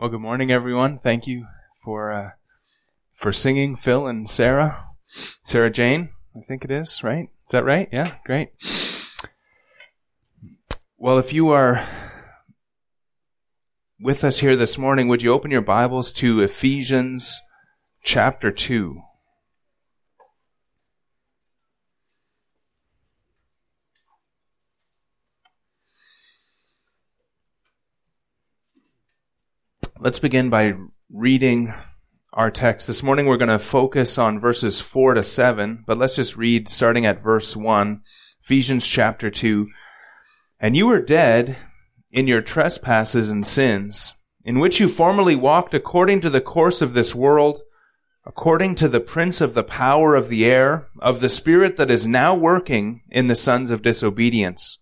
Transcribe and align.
Well, 0.00 0.10
good 0.10 0.20
morning, 0.20 0.52
everyone. 0.52 1.00
Thank 1.00 1.26
you 1.26 1.48
for 1.82 2.12
uh, 2.12 2.30
for 3.16 3.32
singing, 3.32 3.74
Phil 3.74 4.06
and 4.06 4.30
Sarah, 4.30 4.90
Sarah 5.42 5.72
Jane. 5.72 6.10
I 6.36 6.42
think 6.46 6.64
it 6.64 6.70
is 6.70 7.02
right. 7.02 7.30
Is 7.44 7.50
that 7.50 7.64
right? 7.64 7.88
Yeah, 7.90 8.14
great. 8.24 8.50
Well, 10.98 11.18
if 11.18 11.32
you 11.32 11.48
are 11.48 11.84
with 13.98 14.22
us 14.22 14.38
here 14.38 14.54
this 14.54 14.78
morning, 14.78 15.08
would 15.08 15.20
you 15.20 15.32
open 15.32 15.50
your 15.50 15.62
Bibles 15.62 16.12
to 16.12 16.42
Ephesians 16.42 17.42
chapter 18.00 18.52
two? 18.52 19.02
Let's 30.00 30.20
begin 30.20 30.48
by 30.48 30.74
reading 31.12 31.74
our 32.32 32.52
text. 32.52 32.86
This 32.86 33.02
morning 33.02 33.26
we're 33.26 33.36
going 33.36 33.48
to 33.48 33.58
focus 33.58 34.16
on 34.16 34.38
verses 34.38 34.80
4 34.80 35.14
to 35.14 35.24
7, 35.24 35.82
but 35.88 35.98
let's 35.98 36.14
just 36.14 36.36
read 36.36 36.68
starting 36.68 37.04
at 37.04 37.20
verse 37.20 37.56
1, 37.56 38.02
Ephesians 38.44 38.86
chapter 38.86 39.28
2. 39.28 39.66
And 40.60 40.76
you 40.76 40.86
were 40.86 41.02
dead 41.02 41.56
in 42.12 42.28
your 42.28 42.42
trespasses 42.42 43.28
and 43.28 43.44
sins, 43.44 44.14
in 44.44 44.60
which 44.60 44.78
you 44.78 44.86
formerly 44.86 45.34
walked 45.34 45.74
according 45.74 46.20
to 46.20 46.30
the 46.30 46.40
course 46.40 46.80
of 46.80 46.94
this 46.94 47.12
world, 47.12 47.62
according 48.24 48.76
to 48.76 48.88
the 48.88 49.00
prince 49.00 49.40
of 49.40 49.54
the 49.54 49.64
power 49.64 50.14
of 50.14 50.28
the 50.28 50.44
air, 50.44 50.86
of 51.00 51.18
the 51.18 51.28
spirit 51.28 51.76
that 51.76 51.90
is 51.90 52.06
now 52.06 52.36
working 52.36 53.02
in 53.10 53.26
the 53.26 53.34
sons 53.34 53.72
of 53.72 53.82
disobedience. 53.82 54.78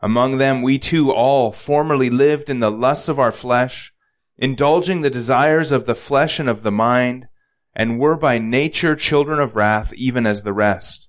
Among 0.00 0.38
them 0.38 0.62
we 0.62 0.78
too 0.78 1.12
all 1.12 1.52
formerly 1.52 2.08
lived 2.08 2.48
in 2.48 2.60
the 2.60 2.70
lusts 2.70 3.08
of 3.08 3.18
our 3.18 3.32
flesh, 3.32 3.92
indulging 4.38 5.02
the 5.02 5.10
desires 5.10 5.72
of 5.72 5.86
the 5.86 5.94
flesh 5.94 6.38
and 6.38 6.48
of 6.48 6.62
the 6.62 6.70
mind, 6.70 7.26
and 7.74 7.98
were 7.98 8.16
by 8.16 8.38
nature 8.38 8.96
children 8.96 9.40
of 9.40 9.56
wrath, 9.56 9.92
even 9.94 10.26
as 10.26 10.42
the 10.42 10.52
rest. 10.52 11.08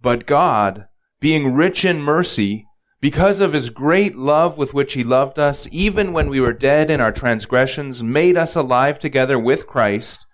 But 0.00 0.26
God, 0.26 0.86
being 1.20 1.54
rich 1.54 1.84
in 1.84 2.02
mercy, 2.02 2.66
because 3.00 3.40
of 3.40 3.52
his 3.52 3.70
great 3.70 4.16
love 4.16 4.56
with 4.56 4.72
which 4.72 4.94
he 4.94 5.04
loved 5.04 5.38
us, 5.38 5.68
even 5.70 6.12
when 6.12 6.28
we 6.28 6.40
were 6.40 6.52
dead 6.52 6.90
in 6.90 7.00
our 7.00 7.12
transgressions, 7.12 8.02
made 8.02 8.36
us 8.36 8.54
alive 8.54 8.98
together 8.98 9.38
with 9.38 9.66
Christ. 9.66 10.24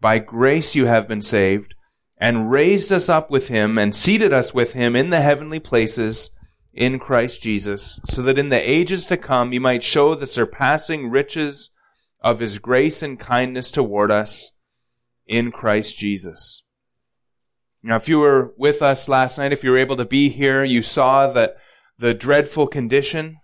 By 0.00 0.18
grace 0.18 0.74
you 0.74 0.86
have 0.86 1.08
been 1.08 1.22
saved, 1.22 1.74
and 2.18 2.50
raised 2.50 2.92
us 2.92 3.08
up 3.08 3.30
with 3.30 3.48
him, 3.48 3.78
and 3.78 3.94
seated 3.94 4.32
us 4.32 4.52
with 4.52 4.72
him 4.72 4.94
in 4.96 5.10
the 5.10 5.20
heavenly 5.20 5.58
places, 5.58 6.30
in 6.78 7.00
Christ 7.00 7.42
Jesus, 7.42 7.98
so 8.06 8.22
that 8.22 8.38
in 8.38 8.50
the 8.50 8.70
ages 8.70 9.08
to 9.08 9.16
come 9.16 9.50
he 9.50 9.58
might 9.58 9.82
show 9.82 10.14
the 10.14 10.28
surpassing 10.28 11.10
riches 11.10 11.70
of 12.20 12.38
his 12.38 12.58
grace 12.58 13.02
and 13.02 13.18
kindness 13.18 13.72
toward 13.72 14.12
us 14.12 14.52
in 15.26 15.50
Christ 15.50 15.98
Jesus. 15.98 16.62
Now, 17.82 17.96
if 17.96 18.08
you 18.08 18.20
were 18.20 18.54
with 18.56 18.80
us 18.80 19.08
last 19.08 19.38
night, 19.38 19.52
if 19.52 19.64
you 19.64 19.70
were 19.70 19.78
able 19.78 19.96
to 19.96 20.04
be 20.04 20.28
here, 20.28 20.62
you 20.64 20.80
saw 20.82 21.32
that 21.32 21.56
the 21.98 22.14
dreadful 22.14 22.68
condition 22.68 23.38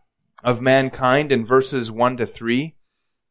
of 0.45 0.63
mankind 0.63 1.33
in 1.33 1.45
verses 1.45 1.91
1 1.91 2.19
to 2.19 2.27
3. 2.27 2.77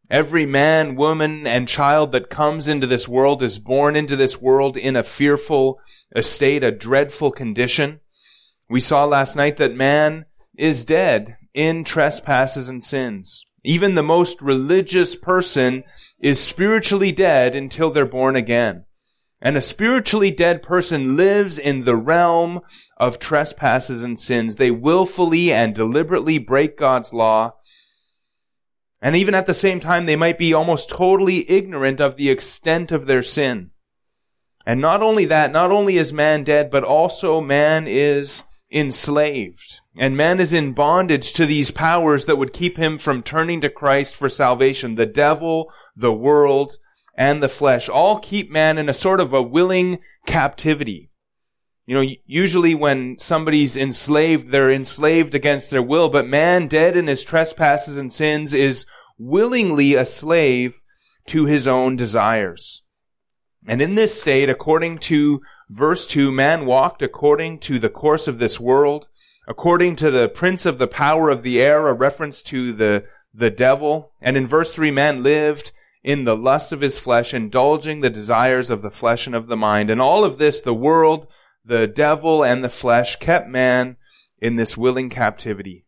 Every 0.09 0.45
man, 0.45 0.95
woman, 0.95 1.47
and 1.47 1.65
child 1.65 2.11
that 2.11 2.29
comes 2.29 2.67
into 2.67 2.87
this 2.87 3.07
world 3.07 3.41
is 3.41 3.57
born 3.57 3.95
into 3.95 4.17
this 4.17 4.41
world 4.41 4.75
in 4.75 4.97
a 4.97 5.03
fearful 5.03 5.79
estate, 6.13 6.61
a 6.61 6.71
dreadful 6.71 7.31
condition. 7.31 8.01
We 8.73 8.79
saw 8.79 9.05
last 9.05 9.35
night 9.35 9.57
that 9.57 9.75
man 9.75 10.25
is 10.57 10.83
dead 10.83 11.37
in 11.53 11.83
trespasses 11.83 12.69
and 12.69 12.83
sins. 12.83 13.45
Even 13.63 13.93
the 13.93 14.01
most 14.01 14.41
religious 14.41 15.15
person 15.15 15.83
is 16.19 16.43
spiritually 16.43 17.11
dead 17.11 17.55
until 17.55 17.91
they're 17.91 18.07
born 18.07 18.35
again. 18.35 18.85
And 19.39 19.55
a 19.55 19.61
spiritually 19.61 20.31
dead 20.31 20.63
person 20.63 21.15
lives 21.15 21.59
in 21.59 21.83
the 21.83 21.95
realm 21.95 22.61
of 22.97 23.19
trespasses 23.19 24.01
and 24.01 24.19
sins. 24.19 24.55
They 24.55 24.71
willfully 24.71 25.53
and 25.53 25.75
deliberately 25.75 26.39
break 26.39 26.75
God's 26.75 27.13
law. 27.13 27.51
And 29.03 29.15
even 29.15 29.35
at 29.35 29.45
the 29.45 29.53
same 29.53 29.81
time, 29.81 30.07
they 30.07 30.15
might 30.15 30.39
be 30.39 30.51
almost 30.51 30.89
totally 30.89 31.47
ignorant 31.47 32.01
of 32.01 32.17
the 32.17 32.31
extent 32.31 32.91
of 32.91 33.05
their 33.05 33.21
sin. 33.21 33.69
And 34.65 34.81
not 34.81 35.03
only 35.03 35.25
that, 35.25 35.51
not 35.51 35.69
only 35.69 35.97
is 35.97 36.11
man 36.11 36.43
dead, 36.43 36.71
but 36.71 36.83
also 36.83 37.39
man 37.39 37.85
is 37.87 38.45
enslaved. 38.73 39.81
And 39.95 40.17
man 40.17 40.39
is 40.39 40.51
in 40.51 40.73
bondage 40.73 41.33
to 41.33 41.45
these 41.45 41.71
powers 41.71 42.25
that 42.25 42.37
would 42.37 42.51
keep 42.51 42.77
him 42.77 42.97
from 42.97 43.21
turning 43.21 43.61
to 43.61 43.69
Christ 43.69 44.15
for 44.15 44.27
salvation. 44.27 44.95
The 44.95 45.05
devil, 45.05 45.71
the 45.95 46.13
world, 46.13 46.77
and 47.15 47.43
the 47.43 47.49
flesh 47.49 47.87
all 47.87 48.19
keep 48.19 48.49
man 48.49 48.77
in 48.77 48.89
a 48.89 48.93
sort 48.93 49.19
of 49.19 49.33
a 49.33 49.41
willing 49.41 49.99
captivity. 50.25 51.11
You 51.85 51.95
know, 51.95 52.13
usually 52.25 52.73
when 52.73 53.19
somebody's 53.19 53.77
enslaved, 53.77 54.51
they're 54.51 54.71
enslaved 54.71 55.35
against 55.35 55.69
their 55.69 55.83
will, 55.83 56.09
but 56.09 56.25
man 56.25 56.67
dead 56.67 56.97
in 56.97 57.07
his 57.07 57.23
trespasses 57.23 57.97
and 57.97 58.11
sins 58.11 58.53
is 58.53 58.85
willingly 59.19 59.93
a 59.93 60.05
slave 60.05 60.81
to 61.27 61.45
his 61.45 61.67
own 61.67 61.95
desires. 61.95 62.83
And 63.67 63.81
in 63.81 63.95
this 63.95 64.19
state, 64.19 64.49
according 64.49 64.99
to 64.99 65.41
verse 65.69 66.05
2, 66.07 66.31
man 66.31 66.65
walked 66.65 67.01
according 67.01 67.59
to 67.59 67.79
the 67.79 67.89
course 67.89 68.27
of 68.27 68.39
this 68.39 68.59
world, 68.59 69.07
according 69.47 69.95
to 69.97 70.11
the 70.11 70.29
prince 70.29 70.65
of 70.65 70.77
the 70.77 70.87
power 70.87 71.29
of 71.29 71.43
the 71.43 71.61
air, 71.61 71.87
a 71.87 71.93
reference 71.93 72.41
to 72.43 72.73
the, 72.73 73.05
the 73.33 73.49
devil. 73.49 74.13
And 74.21 74.37
in 74.37 74.47
verse 74.47 74.73
3, 74.73 74.91
man 74.91 75.23
lived 75.23 75.71
in 76.03 76.25
the 76.25 76.35
lust 76.35 76.71
of 76.71 76.81
his 76.81 76.99
flesh, 76.99 77.33
indulging 77.33 78.01
the 78.01 78.09
desires 78.09 78.69
of 78.69 78.81
the 78.81 78.91
flesh 78.91 79.25
and 79.25 79.35
of 79.35 79.47
the 79.47 79.55
mind. 79.55 79.89
And 79.89 80.01
all 80.01 80.23
of 80.23 80.37
this, 80.37 80.61
the 80.61 80.73
world, 80.73 81.27
the 81.63 81.87
devil, 81.87 82.43
and 82.43 82.63
the 82.63 82.69
flesh 82.69 83.15
kept 83.17 83.47
man 83.47 83.97
in 84.39 84.57
this 84.57 84.77
willing 84.77 85.09
captivity. 85.09 85.85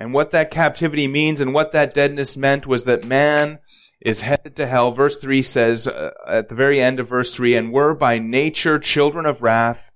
And 0.00 0.14
what 0.14 0.30
that 0.30 0.50
captivity 0.50 1.06
means 1.06 1.40
and 1.40 1.52
what 1.52 1.72
that 1.72 1.94
deadness 1.94 2.36
meant 2.36 2.66
was 2.66 2.86
that 2.86 3.04
man 3.04 3.58
is 4.00 4.22
headed 4.22 4.56
to 4.56 4.66
hell. 4.66 4.92
Verse 4.92 5.18
3 5.18 5.42
says, 5.42 5.86
uh, 5.86 6.10
at 6.28 6.48
the 6.48 6.54
very 6.54 6.80
end 6.80 7.00
of 7.00 7.08
verse 7.08 7.34
3, 7.34 7.56
and 7.56 7.72
were 7.72 7.94
by 7.94 8.18
nature 8.18 8.78
children 8.78 9.26
of 9.26 9.42
wrath, 9.42 9.90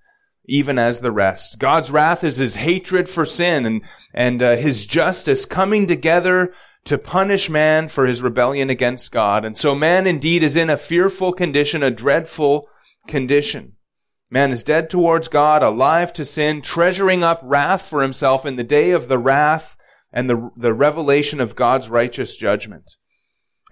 even 0.47 0.79
as 0.79 1.01
the 1.01 1.13
rest. 1.13 1.59
God's 1.59 1.91
wrath 1.91 2.23
is 2.23 2.37
his 2.37 2.57
hatred 2.57 3.09
for 3.09 3.25
sin 3.25 3.65
and, 3.65 3.83
and 4.13 4.43
uh, 4.43 4.57
his 4.57 4.87
justice 4.87 5.47
coming 5.47 5.87
together 5.87 6.53
to 6.85 6.99
punish 6.99 7.49
man 7.49 7.89
for 7.89 8.07
his 8.07 8.23
rebellion 8.23 8.69
against 8.69 9.11
God. 9.11 9.45
And 9.45 9.57
so 9.57 9.75
man 9.75 10.07
indeed 10.07 10.43
is 10.43 10.55
in 10.55 10.69
a 10.69 10.77
fearful 10.77 11.33
condition, 11.33 11.83
a 11.83 11.91
dreadful 11.91 12.69
condition. 13.09 13.77
Man 14.31 14.53
is 14.53 14.63
dead 14.63 14.91
towards 14.91 15.29
God, 15.29 15.63
alive 15.63 16.13
to 16.15 16.25
sin, 16.25 16.61
treasuring 16.61 17.23
up 17.23 17.41
wrath 17.43 17.89
for 17.89 18.03
himself 18.03 18.45
in 18.45 18.57
the 18.57 18.65
day 18.65 18.91
of 18.91 19.09
the 19.09 19.19
wrath 19.19 19.77
and 20.13 20.29
the, 20.29 20.51
the 20.57 20.75
revelation 20.75 21.41
of 21.41 21.57
God's 21.57 21.89
righteous 21.89 22.37
judgment. 22.37 22.85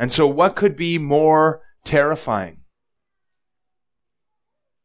And 0.00 0.12
so 0.12 0.26
what 0.26 0.56
could 0.56 0.76
be 0.76 0.98
more 0.98 1.62
terrifying? 1.84 2.58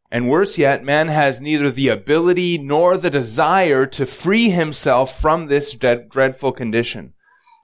And 0.09 0.29
worse 0.29 0.57
yet, 0.57 0.85
man 0.85 1.09
has 1.09 1.41
neither 1.41 1.69
the 1.69 1.89
ability 1.89 2.57
nor 2.57 2.97
the 2.97 3.09
desire 3.09 3.85
to 3.87 4.05
free 4.05 4.49
himself 4.49 5.19
from 5.19 5.47
this 5.47 5.75
dreadful 5.75 6.53
condition. 6.53 7.13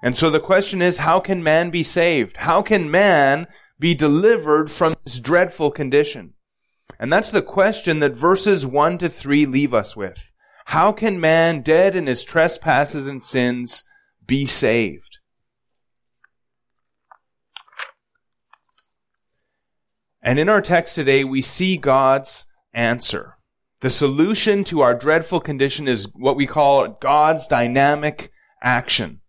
And 0.02 0.18
so 0.18 0.30
the 0.30 0.42
question 0.42 0.82
is, 0.82 0.98
how 0.98 1.22
can 1.22 1.42
man 1.42 1.70
be 1.70 1.84
saved? 1.84 2.36
How 2.38 2.62
can 2.62 2.92
man 2.92 3.48
be 3.80 3.96
delivered 3.96 4.70
from 4.70 4.96
this 5.06 5.20
dreadful 5.20 5.72
condition? 5.72 6.34
And 7.00 7.12
that's 7.12 7.32
the 7.32 7.42
question 7.42 8.00
that 8.00 8.12
verses 8.12 8.66
1 8.66 8.98
to 8.98 9.10
3 9.10 9.46
leave 9.46 9.74
us 9.74 9.96
with. 9.96 10.32
How 10.66 10.92
can 10.92 11.22
man, 11.22 11.62
dead 11.62 11.96
in 11.96 12.08
his 12.08 12.24
trespasses 12.24 13.08
and 13.08 13.24
sins, 13.24 13.86
be 14.26 14.46
saved? 14.46 15.13
And 20.24 20.40
in 20.40 20.48
our 20.48 20.62
text 20.62 20.96
today, 20.96 21.26
we 21.26 21.42
see 21.42 21.76
God's 21.76 22.48
answer. 22.74 23.38
The 23.82 23.90
solution 23.90 24.64
to 24.66 24.80
our 24.80 24.96
dreadful 24.96 25.42
condition 25.42 25.90
is 25.90 26.10
what 26.16 26.38
we 26.38 26.48
call 26.48 26.98
God's 27.02 27.46
dynamic 27.48 28.32
action. 28.62 29.20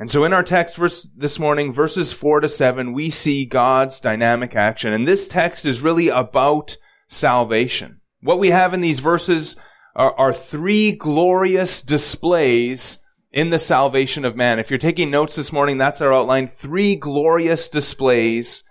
And 0.00 0.10
so 0.10 0.24
in 0.24 0.32
our 0.32 0.42
text 0.42 0.76
verse 0.76 1.08
this 1.16 1.38
morning, 1.38 1.72
verses 1.72 2.12
4 2.12 2.40
to 2.40 2.48
7, 2.48 2.92
we 2.92 3.10
see 3.10 3.46
God's 3.46 4.00
dynamic 4.00 4.56
action. 4.56 4.92
And 4.92 5.06
this 5.06 5.28
text 5.28 5.64
is 5.64 5.80
really 5.80 6.08
about 6.08 6.76
salvation. 7.08 8.00
What 8.20 8.40
we 8.40 8.48
have 8.50 8.74
in 8.74 8.80
these 8.80 9.00
verses 9.00 9.60
are, 9.94 10.12
are 10.14 10.32
three 10.32 10.92
glorious 10.92 11.82
displays 11.82 13.00
in 13.30 13.50
the 13.50 13.58
salvation 13.58 14.24
of 14.24 14.36
man. 14.36 14.58
If 14.58 14.70
you're 14.70 14.78
taking 14.78 15.10
notes 15.10 15.36
this 15.36 15.52
morning, 15.52 15.78
that's 15.78 16.00
our 16.00 16.12
outline. 16.12 16.48
Three 16.48 16.96
glorious 16.96 17.68
displays 17.68 18.64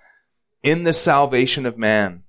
in 0.67 0.83
the 0.83 0.93
salvation 0.93 1.65
of 1.65 1.77
man. 1.77 2.23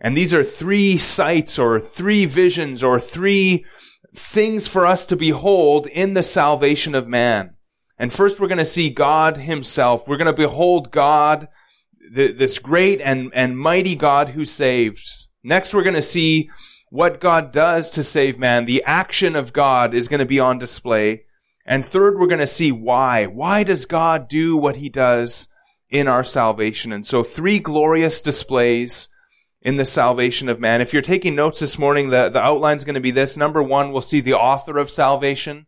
And 0.00 0.16
these 0.16 0.32
are 0.32 0.44
three 0.44 0.96
sights 0.96 1.58
or 1.58 1.80
three 1.80 2.24
visions 2.24 2.82
or 2.82 3.00
three 3.00 3.66
things 4.14 4.66
for 4.66 4.86
us 4.86 5.04
to 5.06 5.16
behold 5.16 5.86
in 5.86 6.14
the 6.14 6.22
salvation 6.22 6.94
of 6.94 7.08
man. 7.08 7.54
And 7.98 8.12
first 8.12 8.40
we're 8.40 8.48
going 8.48 8.58
to 8.58 8.64
see 8.64 8.90
God 8.90 9.36
himself. 9.36 10.08
We're 10.08 10.16
going 10.16 10.26
to 10.26 10.32
behold 10.32 10.90
God, 10.90 11.48
this 12.12 12.58
great 12.58 13.00
and, 13.00 13.30
and 13.34 13.58
mighty 13.58 13.94
God 13.94 14.30
who 14.30 14.44
saves. 14.44 15.28
Next 15.42 15.74
we're 15.74 15.84
going 15.84 15.94
to 15.94 16.02
see 16.02 16.50
what 16.88 17.20
God 17.20 17.52
does 17.52 17.90
to 17.90 18.02
save 18.02 18.38
man. 18.38 18.64
The 18.64 18.82
action 18.84 19.36
of 19.36 19.52
God 19.52 19.94
is 19.94 20.08
going 20.08 20.20
to 20.20 20.26
be 20.26 20.40
on 20.40 20.58
display. 20.58 21.24
And 21.66 21.84
third, 21.84 22.18
we're 22.18 22.26
going 22.26 22.40
to 22.40 22.46
see 22.46 22.72
why. 22.72 23.26
Why 23.26 23.64
does 23.64 23.84
God 23.84 24.28
do 24.28 24.56
what 24.56 24.76
he 24.76 24.88
does 24.88 25.48
in 25.90 26.08
our 26.08 26.24
salvation? 26.24 26.92
And 26.92 27.06
so 27.06 27.22
three 27.22 27.58
glorious 27.58 28.20
displays 28.20 29.08
in 29.62 29.76
the 29.76 29.84
salvation 29.84 30.48
of 30.48 30.60
man. 30.60 30.80
If 30.80 30.92
you're 30.92 31.02
taking 31.02 31.34
notes 31.34 31.60
this 31.60 31.78
morning, 31.78 32.10
the, 32.10 32.30
the 32.30 32.40
outline 32.40 32.78
is 32.78 32.84
going 32.84 32.94
to 32.94 33.00
be 33.00 33.10
this. 33.10 33.36
Number 33.36 33.62
one, 33.62 33.92
we'll 33.92 34.00
see 34.00 34.20
the 34.20 34.34
author 34.34 34.78
of 34.78 34.90
salvation. 34.90 35.66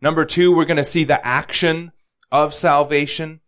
Number 0.00 0.24
two, 0.24 0.54
we're 0.54 0.64
going 0.64 0.78
to 0.78 0.84
see 0.84 1.04
the 1.04 1.24
action 1.24 1.92
of 2.32 2.54
salvation. 2.54 3.40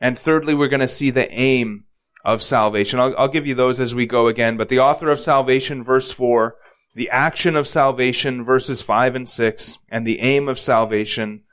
And 0.00 0.18
thirdly, 0.18 0.54
we're 0.54 0.68
going 0.68 0.80
to 0.80 0.88
see 0.88 1.10
the 1.10 1.30
aim 1.30 1.84
of 2.24 2.42
salvation. 2.42 2.98
I'll, 2.98 3.14
I'll 3.16 3.28
give 3.28 3.46
you 3.46 3.54
those 3.54 3.80
as 3.80 3.94
we 3.94 4.06
go 4.06 4.26
again, 4.26 4.56
but 4.56 4.68
the 4.68 4.80
author 4.80 5.10
of 5.10 5.20
salvation, 5.20 5.84
verse 5.84 6.10
four, 6.10 6.56
the 6.94 7.10
action 7.10 7.54
of 7.54 7.68
salvation, 7.68 8.44
verses 8.44 8.82
five 8.82 9.14
and 9.14 9.28
six, 9.28 9.78
and 9.88 10.06
the 10.06 10.18
aim 10.20 10.48
of 10.48 10.58
salvation, 10.58 11.44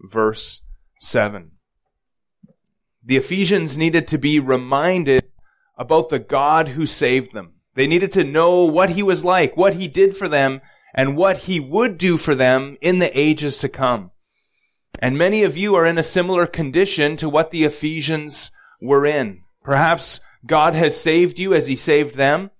verse 0.00 0.64
seven. 0.98 1.52
The 3.04 3.16
Ephesians 3.16 3.76
needed 3.76 4.08
to 4.08 4.18
be 4.18 4.40
reminded 4.40 5.30
about 5.76 6.08
the 6.08 6.18
God 6.18 6.68
who 6.68 6.86
saved 6.86 7.32
them. 7.32 7.54
They 7.74 7.86
needed 7.86 8.12
to 8.12 8.24
know 8.24 8.64
what 8.64 8.90
he 8.90 9.02
was 9.02 9.24
like, 9.24 9.56
what 9.56 9.74
he 9.74 9.86
did 9.86 10.16
for 10.16 10.28
them, 10.28 10.60
and 10.94 11.16
what 11.16 11.38
he 11.38 11.60
would 11.60 11.96
do 11.96 12.16
for 12.16 12.34
them 12.34 12.76
in 12.80 12.98
the 12.98 13.18
ages 13.18 13.58
to 13.58 13.68
come. 13.68 14.10
And 15.00 15.16
many 15.16 15.44
of 15.44 15.56
you 15.56 15.74
are 15.76 15.86
in 15.86 15.98
a 15.98 16.02
similar 16.02 16.46
condition 16.46 17.16
to 17.18 17.28
what 17.28 17.50
the 17.50 17.64
Ephesians 17.64 18.50
were 18.80 19.06
in. 19.06 19.42
Perhaps 19.62 20.20
God 20.46 20.74
has 20.74 21.00
saved 21.00 21.38
you 21.38 21.54
as 21.54 21.66
he 21.66 21.76
saved 21.76 22.16
them. 22.16 22.50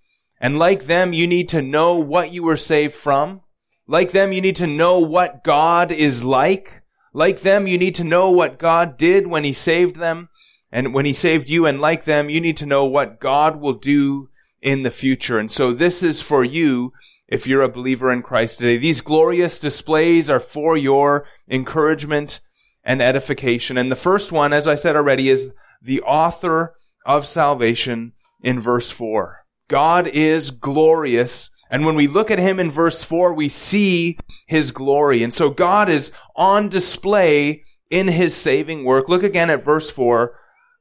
And 0.41 0.59
like 0.59 0.85
them, 0.85 1.13
you 1.13 1.27
need 1.27 1.49
to 1.49 1.63
know 1.63 1.97
what 1.97 2.33
you 2.33 2.45
were 2.45 2.57
saved 2.57 2.95
from. 2.95 3.41
Like 3.89 4.13
them, 4.13 4.33
you 4.33 4.41
need 4.41 4.57
to 4.57 4.67
know 4.67 5.01
what 5.01 5.43
God 5.43 5.91
is 5.91 6.23
like. 6.23 6.78
Like 7.13 7.41
them, 7.41 7.67
you 7.67 7.79
need 7.79 7.95
to 7.97 8.05
know 8.05 8.31
what 8.31 8.59
God 8.59 8.97
did 8.97 9.27
when 9.27 9.45
he 9.45 9.53
saved 9.53 9.99
them. 9.99 10.29
And 10.71 10.93
when 10.93 11.07
he 11.07 11.13
saved 11.13 11.49
you 11.49 11.67
and 11.67 11.81
like 11.81 12.05
them, 12.05 12.29
you 12.29 12.41
need 12.41 12.57
to 12.59 12.67
know 12.67 12.85
what 12.85 13.21
God 13.21 13.61
will 13.61 13.75
do 13.75 14.29
in 14.61 14.83
the 14.83 14.91
future. 14.91 15.39
And 15.39 15.51
so 15.51 15.73
this 15.73 16.03
is 16.03 16.21
for 16.21 16.45
you 16.45 16.93
if 17.27 17.47
you're 17.47 17.63
a 17.63 17.69
believer 17.69 18.11
in 18.13 18.23
Christ 18.23 18.59
today. 18.59 18.77
These 18.77 19.01
glorious 19.01 19.59
displays 19.59 20.29
are 20.29 20.41
for 20.41 20.77
your 20.77 21.27
encouragement 21.51 22.41
and 22.85 23.01
edification. 23.01 23.79
And 23.79 23.91
the 23.91 23.97
first 23.97 24.33
one, 24.33 24.53
as 24.53 24.67
I 24.67 24.75
said 24.75 24.97
already, 24.97 25.29
is 25.29 25.53
the 25.81 26.01
author 26.03 26.75
of 27.07 27.27
salvation 27.27 28.13
in 28.43 28.61
verse 28.61 28.91
4. 28.91 29.45
God 29.69 30.07
is 30.09 30.51
glorious. 30.51 31.51
And 31.71 31.85
when 31.85 31.95
we 31.95 32.07
look 32.07 32.31
at 32.31 32.39
him 32.39 32.59
in 32.59 32.71
verse 32.71 33.05
4, 33.05 33.35
we 33.35 33.49
see 33.51 34.19
his 34.47 34.71
glory. 34.71 35.23
And 35.23 35.35
so 35.35 35.51
God 35.51 35.89
is 35.91 36.13
on 36.39 36.71
display 36.71 37.65
in 37.91 38.09
his 38.09 38.35
saving 38.35 38.85
work. 38.85 39.09
Look 39.09 39.23
again 39.23 39.51
at 39.51 39.65
verse 39.65 39.91
4. 39.91 40.35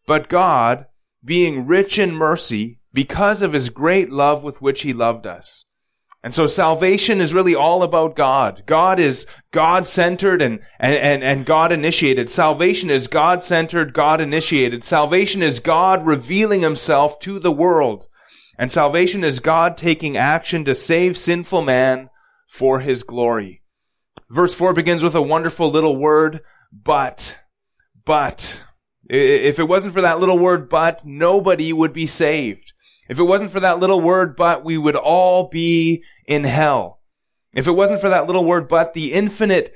But 0.06 0.30
God, 0.30 0.86
being 1.26 1.68
rich 1.68 2.00
in 2.00 2.14
mercy, 2.14 2.80
because 2.94 3.42
of 3.42 3.54
his 3.54 3.70
great 3.70 4.12
love 4.12 4.44
with 4.44 4.62
which 4.62 4.84
he 4.84 4.94
loved 4.94 5.28
us. 5.28 5.66
And 6.24 6.34
so 6.34 6.48
salvation 6.48 7.22
is 7.22 7.34
really 7.34 7.56
all 7.56 7.84
about 7.84 8.16
God. 8.16 8.64
God 8.66 9.00
is 9.00 9.28
God-centered 9.52 10.42
and, 10.42 10.60
and, 10.80 11.24
and, 11.24 11.46
God 11.46 11.72
initiated. 11.72 12.30
Salvation 12.30 12.90
is 12.90 13.08
God-centered, 13.08 13.94
God 13.94 14.20
initiated. 14.20 14.84
Salvation 14.84 15.42
is 15.42 15.60
God 15.60 16.06
revealing 16.06 16.62
himself 16.62 17.20
to 17.20 17.40
the 17.40 17.52
world. 17.52 18.08
And 18.58 18.72
salvation 18.72 19.24
is 19.24 19.40
God 19.40 19.78
taking 19.78 20.18
action 20.18 20.66
to 20.66 20.74
save 20.74 21.18
sinful 21.18 21.62
man 21.62 22.10
for 22.48 22.80
his 22.80 23.04
glory. 23.04 23.62
Verse 24.30 24.54
4 24.54 24.74
begins 24.74 25.04
with 25.04 25.16
a 25.16 25.22
wonderful 25.22 25.70
little 25.70 25.96
word, 25.96 26.42
but, 26.72 27.38
but. 28.06 28.64
If 29.10 29.58
it 29.58 29.64
wasn't 29.64 29.94
for 29.94 30.02
that 30.02 30.20
little 30.20 30.38
word 30.38 30.70
but, 30.70 31.06
nobody 31.06 31.72
would 31.72 31.94
be 31.94 32.06
saved. 32.06 32.74
If 33.08 33.20
it 33.20 33.24
wasn't 33.24 33.52
for 33.52 33.62
that 33.62 33.80
little 33.80 34.02
word 34.02 34.36
but, 34.36 34.66
we 34.66 34.78
would 34.78 34.98
all 34.98 35.48
be 35.48 36.04
in 36.26 36.44
hell. 36.44 37.00
If 37.54 37.68
it 37.68 37.72
wasn't 37.72 38.02
for 38.02 38.10
that 38.10 38.28
little 38.28 38.44
word 38.44 38.68
but, 38.68 38.94
the 38.94 39.14
infinite 39.14 39.74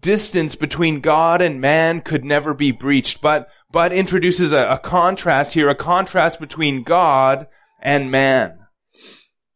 distance 0.00 0.56
between 0.56 1.00
God 1.00 1.42
and 1.42 1.60
man 1.60 2.00
could 2.00 2.24
never 2.24 2.54
be 2.54 2.72
breached. 2.72 3.20
But, 3.20 3.48
but 3.70 3.92
introduces 3.92 4.52
a, 4.52 4.66
a 4.70 4.78
contrast 4.78 5.52
here, 5.52 5.68
a 5.68 5.74
contrast 5.74 6.40
between 6.40 6.82
God 6.82 7.46
and 7.82 8.10
man. 8.10 8.65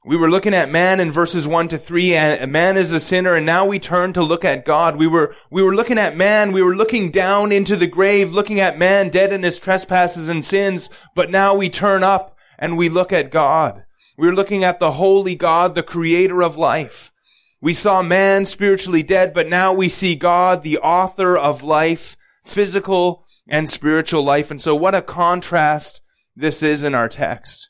We 0.02 0.16
were 0.16 0.30
looking 0.30 0.54
at 0.54 0.70
man 0.70 0.98
in 0.98 1.12
verses 1.12 1.46
1 1.46 1.68
to 1.68 1.78
3 1.78 2.14
and 2.14 2.50
man 2.50 2.78
is 2.78 2.90
a 2.90 2.98
sinner 2.98 3.34
and 3.34 3.44
now 3.44 3.66
we 3.66 3.78
turn 3.78 4.14
to 4.14 4.22
look 4.22 4.46
at 4.46 4.64
God. 4.64 4.96
We 4.96 5.06
were, 5.06 5.36
we 5.50 5.62
were 5.62 5.74
looking 5.74 5.98
at 5.98 6.16
man, 6.16 6.52
we 6.52 6.62
were 6.62 6.74
looking 6.74 7.10
down 7.10 7.52
into 7.52 7.76
the 7.76 7.86
grave, 7.86 8.32
looking 8.32 8.60
at 8.60 8.78
man 8.78 9.10
dead 9.10 9.30
in 9.30 9.42
his 9.42 9.58
trespasses 9.58 10.26
and 10.26 10.42
sins, 10.42 10.88
but 11.14 11.30
now 11.30 11.54
we 11.54 11.68
turn 11.68 12.02
up 12.02 12.34
and 12.58 12.78
we 12.78 12.88
look 12.88 13.12
at 13.12 13.30
God. 13.30 13.84
We're 14.16 14.34
looking 14.34 14.64
at 14.64 14.80
the 14.80 14.92
holy 14.92 15.34
God, 15.34 15.74
the 15.74 15.82
creator 15.82 16.42
of 16.42 16.56
life. 16.56 17.12
We 17.60 17.74
saw 17.74 18.00
man 18.00 18.46
spiritually 18.46 19.02
dead, 19.02 19.34
but 19.34 19.48
now 19.48 19.74
we 19.74 19.90
see 19.90 20.14
God, 20.14 20.62
the 20.62 20.78
author 20.78 21.36
of 21.36 21.62
life, 21.62 22.16
physical 22.42 23.26
and 23.46 23.68
spiritual 23.68 24.22
life. 24.22 24.50
And 24.50 24.62
so 24.62 24.74
what 24.74 24.94
a 24.94 25.02
contrast 25.02 26.00
this 26.34 26.62
is 26.62 26.82
in 26.82 26.94
our 26.94 27.08
text. 27.08 27.69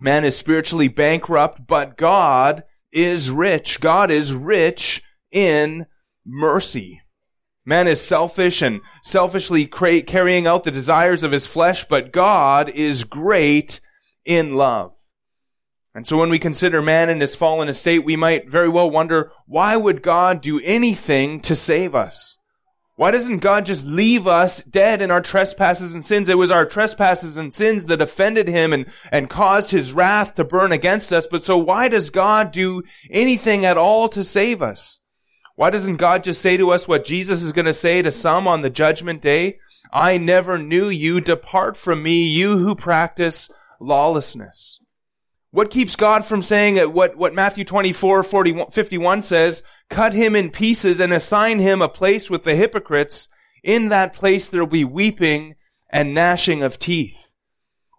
Man 0.00 0.24
is 0.24 0.36
spiritually 0.36 0.88
bankrupt, 0.88 1.66
but 1.66 1.96
God 1.96 2.62
is 2.92 3.30
rich. 3.30 3.80
God 3.80 4.10
is 4.10 4.34
rich 4.34 5.02
in 5.30 5.86
mercy. 6.24 7.02
Man 7.66 7.86
is 7.86 8.00
selfish 8.00 8.62
and 8.62 8.80
selfishly 9.02 9.66
cra- 9.66 10.00
carrying 10.00 10.46
out 10.46 10.64
the 10.64 10.70
desires 10.70 11.22
of 11.22 11.32
his 11.32 11.46
flesh, 11.46 11.84
but 11.84 12.12
God 12.12 12.70
is 12.70 13.04
great 13.04 13.80
in 14.24 14.54
love. 14.54 14.94
And 15.94 16.06
so 16.06 16.16
when 16.16 16.30
we 16.30 16.38
consider 16.38 16.80
man 16.80 17.10
in 17.10 17.20
his 17.20 17.36
fallen 17.36 17.68
estate, 17.68 18.04
we 18.04 18.16
might 18.16 18.48
very 18.48 18.68
well 18.70 18.88
wonder, 18.88 19.32
why 19.46 19.76
would 19.76 20.02
God 20.02 20.40
do 20.40 20.60
anything 20.60 21.40
to 21.40 21.54
save 21.54 21.94
us? 21.94 22.37
Why 22.98 23.12
doesn't 23.12 23.38
God 23.38 23.64
just 23.64 23.86
leave 23.86 24.26
us 24.26 24.60
dead 24.60 25.00
in 25.00 25.12
our 25.12 25.20
trespasses 25.20 25.94
and 25.94 26.04
sins? 26.04 26.28
It 26.28 26.36
was 26.36 26.50
our 26.50 26.66
trespasses 26.66 27.36
and 27.36 27.54
sins 27.54 27.86
that 27.86 28.02
offended 28.02 28.48
him 28.48 28.72
and, 28.72 28.86
and 29.12 29.30
caused 29.30 29.70
his 29.70 29.92
wrath 29.92 30.34
to 30.34 30.42
burn 30.42 30.72
against 30.72 31.12
us. 31.12 31.28
But 31.30 31.44
so 31.44 31.56
why 31.56 31.88
does 31.88 32.10
God 32.10 32.50
do 32.50 32.82
anything 33.08 33.64
at 33.64 33.76
all 33.76 34.08
to 34.08 34.24
save 34.24 34.62
us? 34.62 34.98
Why 35.54 35.70
doesn't 35.70 35.98
God 35.98 36.24
just 36.24 36.42
say 36.42 36.56
to 36.56 36.72
us 36.72 36.88
what 36.88 37.04
Jesus 37.04 37.44
is 37.44 37.52
going 37.52 37.66
to 37.66 37.72
say 37.72 38.02
to 38.02 38.10
some 38.10 38.48
on 38.48 38.62
the 38.62 38.68
judgment 38.68 39.22
day? 39.22 39.60
I 39.92 40.16
never 40.16 40.58
knew 40.58 40.88
you. 40.88 41.20
Depart 41.20 41.76
from 41.76 42.02
me, 42.02 42.24
you 42.24 42.58
who 42.58 42.74
practice 42.74 43.48
lawlessness. 43.80 44.80
What 45.52 45.70
keeps 45.70 45.94
God 45.94 46.24
from 46.24 46.42
saying 46.42 46.78
what, 46.92 47.16
what 47.16 47.32
Matthew 47.32 47.64
24, 47.64 48.24
41, 48.24 48.72
51 48.72 49.22
says, 49.22 49.62
cut 49.88 50.12
him 50.12 50.36
in 50.36 50.50
pieces 50.50 51.00
and 51.00 51.12
assign 51.12 51.58
him 51.58 51.82
a 51.82 51.88
place 51.88 52.30
with 52.30 52.44
the 52.44 52.54
hypocrites. 52.54 53.28
In 53.62 53.88
that 53.88 54.14
place 54.14 54.48
there 54.48 54.60
will 54.60 54.70
be 54.70 54.84
weeping 54.84 55.56
and 55.90 56.14
gnashing 56.14 56.62
of 56.62 56.78
teeth. 56.78 57.30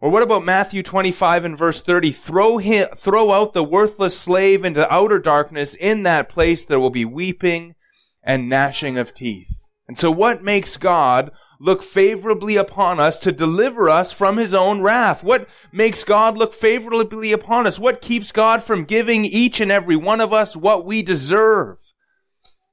Or 0.01 0.09
what 0.09 0.23
about 0.23 0.45
Matthew 0.45 0.81
25 0.81 1.43
and 1.43 1.57
verse 1.57 1.81
30? 1.81 2.11
Throw 2.11 2.57
him, 2.57 2.87
throw 2.95 3.31
out 3.31 3.53
the 3.53 3.63
worthless 3.63 4.17
slave 4.17 4.63
into 4.63 4.91
outer 4.91 5.19
darkness. 5.19 5.75
In 5.75 6.03
that 6.03 6.29
place 6.29 6.63
there 6.63 6.79
will 6.79 6.89
be 6.89 7.05
weeping 7.05 7.75
and 8.23 8.47
gnashing 8.47 8.97
of 8.97 9.13
teeth. 9.13 9.47
And 9.87 9.97
so 9.97 10.11
what 10.11 10.41
makes 10.41 10.77
God 10.77 11.31
look 11.59 11.83
favorably 11.83 12.55
upon 12.55 12.99
us 12.99 13.19
to 13.19 13.31
deliver 13.31 13.89
us 13.89 14.13
from 14.13 14.37
his 14.37 14.53
own 14.53 14.81
wrath? 14.81 15.23
What 15.23 15.47
makes 15.71 16.03
God 16.03 16.37
look 16.37 16.53
favorably 16.53 17.31
upon 17.31 17.67
us? 17.67 17.77
What 17.77 18.01
keeps 18.01 18.31
God 18.31 18.63
from 18.63 18.85
giving 18.85 19.25
each 19.25 19.59
and 19.59 19.71
every 19.71 19.95
one 19.95 20.21
of 20.21 20.33
us 20.33 20.55
what 20.55 20.85
we 20.85 21.01
deserve? 21.01 21.77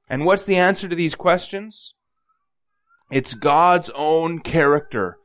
And 0.09 0.25
what's 0.25 0.45
the 0.45 0.57
answer 0.57 0.88
to 0.88 0.95
these 0.95 1.16
questions? 1.16 1.95
It's 3.11 3.35
God's 3.35 3.90
own 3.90 4.40
character. 4.40 5.19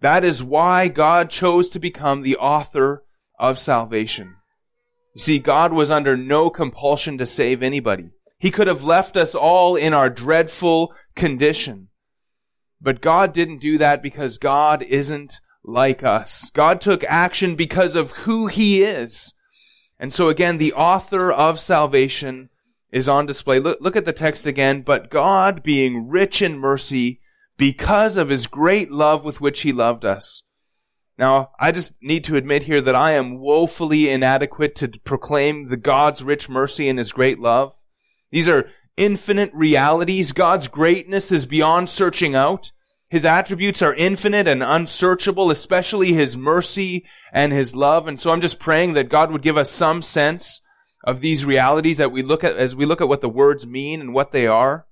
That 0.00 0.24
is 0.24 0.42
why 0.42 0.88
God 0.88 1.30
chose 1.30 1.68
to 1.70 1.78
become 1.78 2.22
the 2.22 2.36
author 2.36 3.04
of 3.38 3.58
salvation. 3.58 4.36
You 5.14 5.20
see, 5.20 5.38
God 5.38 5.72
was 5.72 5.90
under 5.90 6.16
no 6.16 6.50
compulsion 6.50 7.18
to 7.18 7.26
save 7.26 7.62
anybody. 7.62 8.10
He 8.38 8.50
could 8.50 8.66
have 8.66 8.84
left 8.84 9.16
us 9.16 9.34
all 9.34 9.74
in 9.76 9.94
our 9.94 10.10
dreadful 10.10 10.92
condition. 11.14 11.88
But 12.80 13.00
God 13.00 13.32
didn't 13.32 13.58
do 13.58 13.78
that 13.78 14.02
because 14.02 14.38
God 14.38 14.82
isn't 14.82 15.40
like 15.64 16.02
us. 16.02 16.50
God 16.54 16.80
took 16.80 17.02
action 17.04 17.56
because 17.56 17.94
of 17.94 18.12
who 18.12 18.46
He 18.46 18.82
is. 18.82 19.32
And 19.98 20.12
so 20.12 20.28
again, 20.28 20.58
the 20.58 20.74
author 20.74 21.32
of 21.32 21.58
salvation 21.58 22.50
is 22.92 23.08
on 23.08 23.26
display. 23.26 23.58
Look, 23.58 23.78
look 23.80 23.96
at 23.96 24.04
the 24.04 24.12
text 24.12 24.46
again. 24.46 24.82
But 24.82 25.10
God, 25.10 25.62
being 25.62 26.08
rich 26.08 26.42
in 26.42 26.58
mercy, 26.58 27.20
because 27.56 28.16
of 28.16 28.28
his 28.28 28.46
great 28.46 28.90
love 28.90 29.24
with 29.24 29.40
which 29.40 29.62
he 29.62 29.72
loved 29.72 30.04
us. 30.04 30.42
Now, 31.18 31.50
I 31.58 31.72
just 31.72 31.94
need 32.02 32.24
to 32.24 32.36
admit 32.36 32.64
here 32.64 32.82
that 32.82 32.94
I 32.94 33.12
am 33.12 33.38
woefully 33.38 34.10
inadequate 34.10 34.76
to 34.76 34.88
proclaim 35.04 35.68
the 35.68 35.78
God's 35.78 36.22
rich 36.22 36.48
mercy 36.48 36.88
and 36.88 36.98
his 36.98 37.12
great 37.12 37.38
love. 37.38 37.72
These 38.30 38.48
are 38.48 38.68
infinite 38.96 39.50
realities. 39.54 40.32
God's 40.32 40.68
greatness 40.68 41.30
is 41.30 41.46
beyond 41.46 41.88
searching 41.90 42.34
out. 42.34 42.70
His 43.08 43.24
attributes 43.24 43.82
are 43.82 43.94
infinite 43.94 44.48
and 44.48 44.62
unsearchable, 44.62 45.50
especially 45.50 46.12
his 46.12 46.36
mercy 46.36 47.06
and 47.32 47.52
his 47.52 47.76
love. 47.76 48.08
And 48.08 48.18
so 48.18 48.32
I'm 48.32 48.40
just 48.40 48.58
praying 48.58 48.94
that 48.94 49.08
God 49.08 49.30
would 49.30 49.42
give 49.42 49.56
us 49.56 49.70
some 49.70 50.02
sense 50.02 50.62
of 51.04 51.20
these 51.20 51.44
realities 51.44 51.98
that 51.98 52.10
we 52.10 52.22
look 52.22 52.42
at 52.42 52.56
as 52.56 52.74
we 52.74 52.84
look 52.84 53.00
at 53.00 53.08
what 53.08 53.20
the 53.20 53.28
words 53.28 53.66
mean 53.66 54.00
and 54.00 54.12
what 54.12 54.32
they 54.32 54.46
are. 54.46 54.86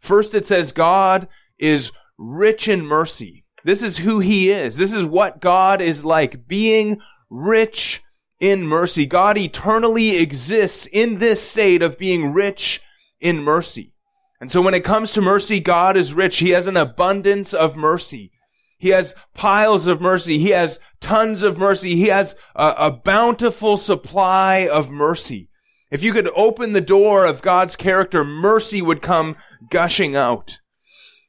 First, 0.00 0.34
it 0.34 0.46
says 0.46 0.72
God 0.72 1.28
is 1.58 1.92
rich 2.18 2.66
in 2.66 2.84
mercy. 2.84 3.44
This 3.64 3.82
is 3.82 3.98
who 3.98 4.18
he 4.18 4.50
is. 4.50 4.76
This 4.76 4.92
is 4.92 5.04
what 5.04 5.40
God 5.40 5.80
is 5.80 6.04
like, 6.04 6.48
being 6.48 7.00
rich 7.28 8.02
in 8.40 8.66
mercy. 8.66 9.06
God 9.06 9.36
eternally 9.38 10.16
exists 10.16 10.86
in 10.86 11.18
this 11.18 11.40
state 11.40 11.82
of 11.82 11.98
being 11.98 12.32
rich 12.32 12.82
in 13.20 13.42
mercy. 13.42 13.92
And 14.40 14.50
so 14.50 14.62
when 14.62 14.74
it 14.74 14.84
comes 14.84 15.12
to 15.12 15.20
mercy, 15.20 15.60
God 15.60 15.96
is 15.96 16.14
rich. 16.14 16.38
He 16.38 16.50
has 16.50 16.66
an 16.66 16.76
abundance 16.76 17.52
of 17.52 17.76
mercy. 17.76 18.32
He 18.78 18.88
has 18.88 19.14
piles 19.34 19.86
of 19.86 20.00
mercy. 20.00 20.38
He 20.38 20.50
has 20.50 20.80
tons 21.00 21.42
of 21.42 21.58
mercy. 21.58 21.96
He 21.96 22.06
has 22.06 22.34
a, 22.56 22.74
a, 22.78 22.90
bountiful 22.90 23.76
supply 23.76 24.66
of 24.66 24.90
mercy. 24.90 25.50
If 25.90 26.02
you 26.02 26.14
could 26.14 26.30
open 26.34 26.72
the 26.72 26.80
door 26.80 27.26
of 27.26 27.42
God's 27.42 27.76
character, 27.76 28.24
mercy 28.24 28.80
would 28.80 29.02
come 29.02 29.36
gushing 29.70 30.16
out. 30.16 30.60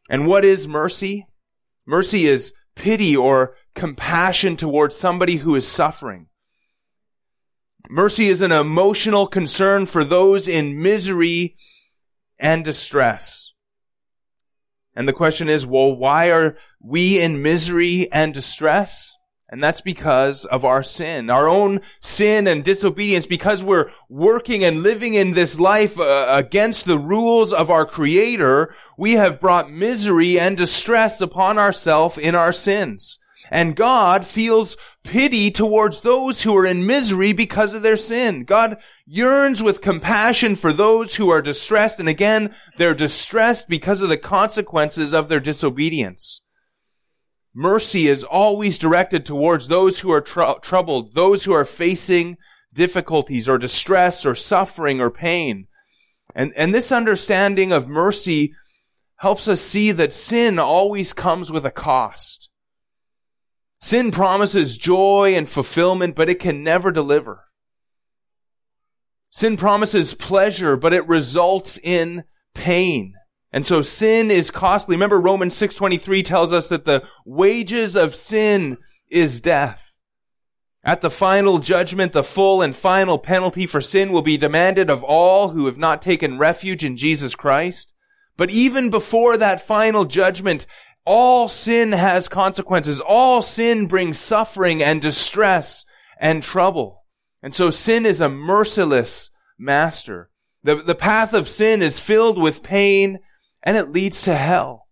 And 0.10 0.28
what 0.28 0.46
is 0.46 0.66
mercy? 0.66 1.28
Mercy 1.86 2.26
is 2.26 2.54
pity 2.76 3.18
or 3.18 3.56
compassion 3.76 4.56
towards 4.56 4.96
somebody 4.96 5.38
who 5.38 5.56
is 5.56 5.68
suffering. 5.68 6.28
Mercy 7.90 8.28
is 8.28 8.42
an 8.42 8.54
emotional 8.54 9.28
concern 9.28 9.86
for 9.86 10.06
those 10.06 10.48
in 10.48 10.82
misery 10.82 11.58
and 12.42 12.66
distress. 12.66 13.54
And 14.94 15.08
the 15.08 15.14
question 15.14 15.48
is, 15.48 15.66
well, 15.66 15.96
why 15.96 16.32
are 16.32 16.58
we 16.82 17.22
in 17.22 17.42
misery 17.42 18.12
and 18.12 18.34
distress? 18.34 19.14
And 19.48 19.64
that's 19.64 19.82
because 19.82 20.46
of 20.46 20.66
our 20.66 20.82
sin, 20.82 21.30
our 21.30 21.48
own 21.48 21.82
sin 22.00 22.48
and 22.48 22.64
disobedience, 22.64 23.26
because 23.26 23.64
we're 23.64 23.92
working 24.10 24.64
and 24.64 24.82
living 24.82 25.14
in 25.14 25.34
this 25.34 25.60
life 25.60 26.00
uh, 26.00 26.28
against 26.30 26.86
the 26.86 26.98
rules 26.98 27.52
of 27.52 27.70
our 27.70 27.86
Creator, 27.86 28.74
we 28.98 29.14
have 29.14 29.42
brought 29.42 29.70
misery 29.70 30.40
and 30.40 30.58
distress 30.58 31.20
upon 31.20 31.58
ourselves 31.58 32.18
in 32.18 32.34
our 32.34 32.54
sins. 32.54 33.20
And 33.50 33.76
God 33.76 34.26
feels 34.26 34.78
pity 35.04 35.52
towards 35.52 36.02
those 36.02 36.44
who 36.44 36.56
are 36.56 36.66
in 36.66 36.86
misery 36.88 37.34
because 37.34 37.74
of 37.74 37.82
their 37.82 37.98
sin. 37.98 38.46
God 38.46 38.78
yearns 39.14 39.62
with 39.62 39.82
compassion 39.82 40.56
for 40.56 40.72
those 40.72 41.16
who 41.16 41.30
are 41.30 41.42
distressed, 41.42 42.00
and 42.00 42.08
again, 42.08 42.56
they're 42.78 42.94
distressed 42.94 43.68
because 43.68 44.00
of 44.00 44.08
the 44.08 44.18
consequences 44.18 45.14
of 45.14 45.28
their 45.28 45.42
disobedience. 45.42 46.42
Mercy 47.54 48.08
is 48.08 48.24
always 48.24 48.78
directed 48.78 49.26
towards 49.26 49.68
those 49.68 50.00
who 50.00 50.12
are 50.12 50.22
tr- 50.22 50.60
troubled, 50.62 51.14
those 51.14 51.44
who 51.44 51.52
are 51.52 51.66
facing 51.66 52.38
difficulties 52.74 53.50
or 53.50 53.58
distress 53.58 54.26
or 54.26 54.34
suffering 54.34 55.02
or 55.02 55.12
pain. 55.12 55.68
And, 56.34 56.54
and 56.56 56.74
this 56.74 56.90
understanding 56.90 57.74
of 57.74 57.90
mercy 57.90 58.54
helps 59.18 59.50
us 59.50 59.60
see 59.60 59.92
that 59.92 60.14
sin 60.14 60.58
always 60.58 61.12
comes 61.12 61.52
with 61.52 61.66
a 61.66 61.72
cost. 61.72 62.48
Sin 63.82 64.12
promises 64.12 64.78
joy 64.78 65.34
and 65.36 65.50
fulfillment, 65.50 66.16
but 66.16 66.30
it 66.30 66.40
can 66.40 66.64
never 66.64 66.94
deliver. 66.94 67.44
Sin 69.32 69.56
promises 69.56 70.14
pleasure, 70.14 70.76
but 70.76 70.94
it 70.94 71.08
results 71.08 71.80
in 71.82 72.26
pain. 72.54 73.14
And 73.54 73.66
so 73.66 73.82
sin 73.82 74.30
is 74.30 74.52
costly. 74.52 74.96
Remember 74.96 75.20
Romans 75.20 75.56
6:23 75.56 76.22
tells 76.24 76.54
us 76.54 76.68
that 76.68 76.86
the 76.86 77.04
wages 77.26 77.96
of 77.96 78.14
sin 78.14 78.78
is 79.10 79.40
death. 79.40 79.80
At 80.84 81.02
the 81.02 81.10
final 81.10 81.60
judgment, 81.60 82.12
the 82.12 82.24
full 82.24 82.62
and 82.62 82.76
final 82.76 83.20
penalty 83.20 83.66
for 83.66 83.82
sin 83.82 84.12
will 84.12 84.22
be 84.22 84.38
demanded 84.38 84.90
of 84.90 85.04
all 85.04 85.50
who 85.50 85.66
have 85.68 85.78
not 85.78 86.02
taken 86.02 86.38
refuge 86.38 86.84
in 86.84 86.98
Jesus 86.98 87.36
Christ. 87.36 87.94
But 88.36 88.50
even 88.50 88.90
before 88.90 89.38
that 89.38 89.66
final 89.66 90.06
judgment, 90.06 90.66
all 91.06 91.48
sin 91.48 91.92
has 91.92 92.28
consequences. 92.28 93.00
All 93.00 93.42
sin 93.42 93.86
brings 93.86 94.20
suffering 94.20 94.82
and 94.82 95.02
distress 95.02 95.86
and 96.20 96.42
trouble. 96.42 97.01
And 97.42 97.54
so 97.54 97.70
sin 97.70 98.06
is 98.06 98.22
a 98.22 98.30
merciless 98.30 99.32
master. 99.58 100.30
The, 100.64 100.76
the 100.76 100.96
path 100.96 101.34
of 101.34 101.48
sin 101.48 101.82
is 101.82 102.00
filled 102.00 102.40
with 102.40 102.64
pain 102.64 103.20
and 103.64 103.78
it 103.78 103.90
leads 103.90 104.24
to 104.24 104.36
hell. 104.36 104.88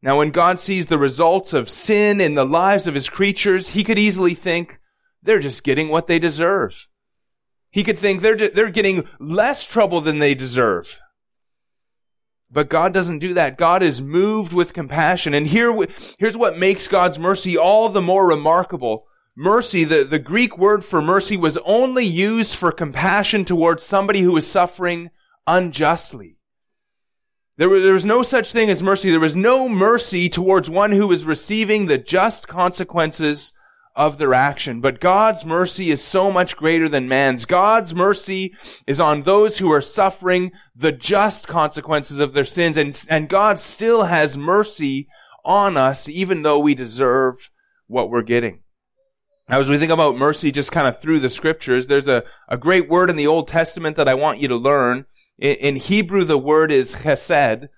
Now, 0.00 0.18
when 0.18 0.30
God 0.30 0.60
sees 0.60 0.86
the 0.86 0.98
results 0.98 1.52
of 1.52 1.68
sin 1.68 2.20
in 2.20 2.34
the 2.34 2.46
lives 2.46 2.86
of 2.86 2.94
his 2.94 3.08
creatures, 3.08 3.70
he 3.70 3.82
could 3.82 3.98
easily 3.98 4.34
think, 4.34 4.78
they're 5.22 5.40
just 5.40 5.64
getting 5.64 5.88
what 5.88 6.06
they 6.06 6.20
deserve. 6.20 6.86
He 7.70 7.82
could 7.82 7.98
think 7.98 8.20
they're, 8.20 8.36
they're 8.36 8.70
getting 8.70 9.08
less 9.18 9.66
trouble 9.66 10.00
than 10.00 10.20
they 10.20 10.34
deserve. 10.34 11.00
But 12.50 12.70
God 12.70 12.94
doesn't 12.94 13.18
do 13.18 13.34
that. 13.34 13.58
God 13.58 13.82
is 13.82 14.00
moved 14.00 14.52
with 14.52 14.72
compassion. 14.72 15.34
And 15.34 15.46
here, 15.46 15.76
here's 16.18 16.36
what 16.36 16.58
makes 16.58 16.88
God's 16.88 17.18
mercy 17.18 17.58
all 17.58 17.88
the 17.88 18.00
more 18.00 18.26
remarkable. 18.26 19.04
Mercy, 19.40 19.84
the, 19.84 20.02
the 20.02 20.18
Greek 20.18 20.58
word 20.58 20.84
for 20.84 21.00
mercy 21.00 21.36
was 21.36 21.56
only 21.58 22.04
used 22.04 22.56
for 22.56 22.72
compassion 22.72 23.44
towards 23.44 23.84
somebody 23.84 24.18
who 24.20 24.32
was 24.32 24.50
suffering 24.50 25.10
unjustly. 25.46 26.38
There, 27.56 27.68
were, 27.68 27.78
there 27.78 27.92
was 27.92 28.04
no 28.04 28.24
such 28.24 28.50
thing 28.50 28.68
as 28.68 28.82
mercy. 28.82 29.12
There 29.12 29.20
was 29.20 29.36
no 29.36 29.68
mercy 29.68 30.28
towards 30.28 30.68
one 30.68 30.90
who 30.90 31.06
was 31.06 31.24
receiving 31.24 31.86
the 31.86 31.98
just 31.98 32.48
consequences 32.48 33.52
of 33.94 34.18
their 34.18 34.34
action. 34.34 34.80
But 34.80 34.98
God's 34.98 35.44
mercy 35.44 35.92
is 35.92 36.02
so 36.02 36.32
much 36.32 36.56
greater 36.56 36.88
than 36.88 37.06
man's. 37.06 37.44
God's 37.44 37.94
mercy 37.94 38.54
is 38.88 38.98
on 38.98 39.22
those 39.22 39.58
who 39.58 39.70
are 39.70 39.80
suffering 39.80 40.50
the 40.74 40.90
just 40.90 41.46
consequences 41.46 42.18
of 42.18 42.32
their 42.32 42.44
sins. 42.44 42.76
And, 42.76 43.00
and 43.08 43.28
God 43.28 43.60
still 43.60 44.02
has 44.02 44.36
mercy 44.36 45.06
on 45.44 45.76
us, 45.76 46.08
even 46.08 46.42
though 46.42 46.58
we 46.58 46.74
deserve 46.74 47.50
what 47.86 48.10
we're 48.10 48.22
getting. 48.22 48.62
As 49.48 49.70
we 49.70 49.78
think 49.78 49.92
about 49.92 50.16
mercy 50.16 50.52
just 50.52 50.72
kind 50.72 50.86
of 50.86 51.00
through 51.00 51.20
the 51.20 51.30
scriptures, 51.30 51.86
there's 51.86 52.08
a, 52.08 52.22
a 52.48 52.58
great 52.58 52.88
word 52.88 53.08
in 53.08 53.16
the 53.16 53.26
Old 53.26 53.48
Testament 53.48 53.96
that 53.96 54.08
I 54.08 54.14
want 54.14 54.40
you 54.40 54.48
to 54.48 54.56
learn. 54.56 55.06
In, 55.38 55.76
Hebrew, 55.76 56.24
the 56.24 56.36
word 56.36 56.70
is 56.70 56.96
chesed, 56.96 57.68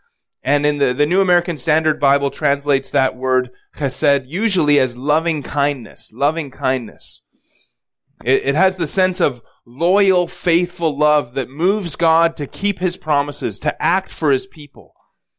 and 0.42 0.66
in 0.66 0.78
the, 0.78 0.92
the 0.94 1.06
New 1.06 1.20
American 1.20 1.58
Standard 1.58 2.00
Bible 2.00 2.30
translates 2.30 2.90
that 2.90 3.14
word 3.14 3.50
chesed 3.76 4.24
usually 4.26 4.80
as 4.80 4.96
loving 4.96 5.42
kindness, 5.42 6.10
loving 6.12 6.50
kindness. 6.50 7.22
It, 8.24 8.42
it 8.46 8.54
has 8.56 8.76
the 8.76 8.86
sense 8.88 9.20
of 9.20 9.42
loyal, 9.64 10.26
faithful 10.26 10.98
love 10.98 11.34
that 11.34 11.50
moves 11.50 11.94
God 11.94 12.36
to 12.38 12.46
keep 12.48 12.80
his 12.80 12.96
promises, 12.96 13.60
to 13.60 13.80
act 13.80 14.12
for 14.12 14.32
his 14.32 14.46
people. 14.46 14.94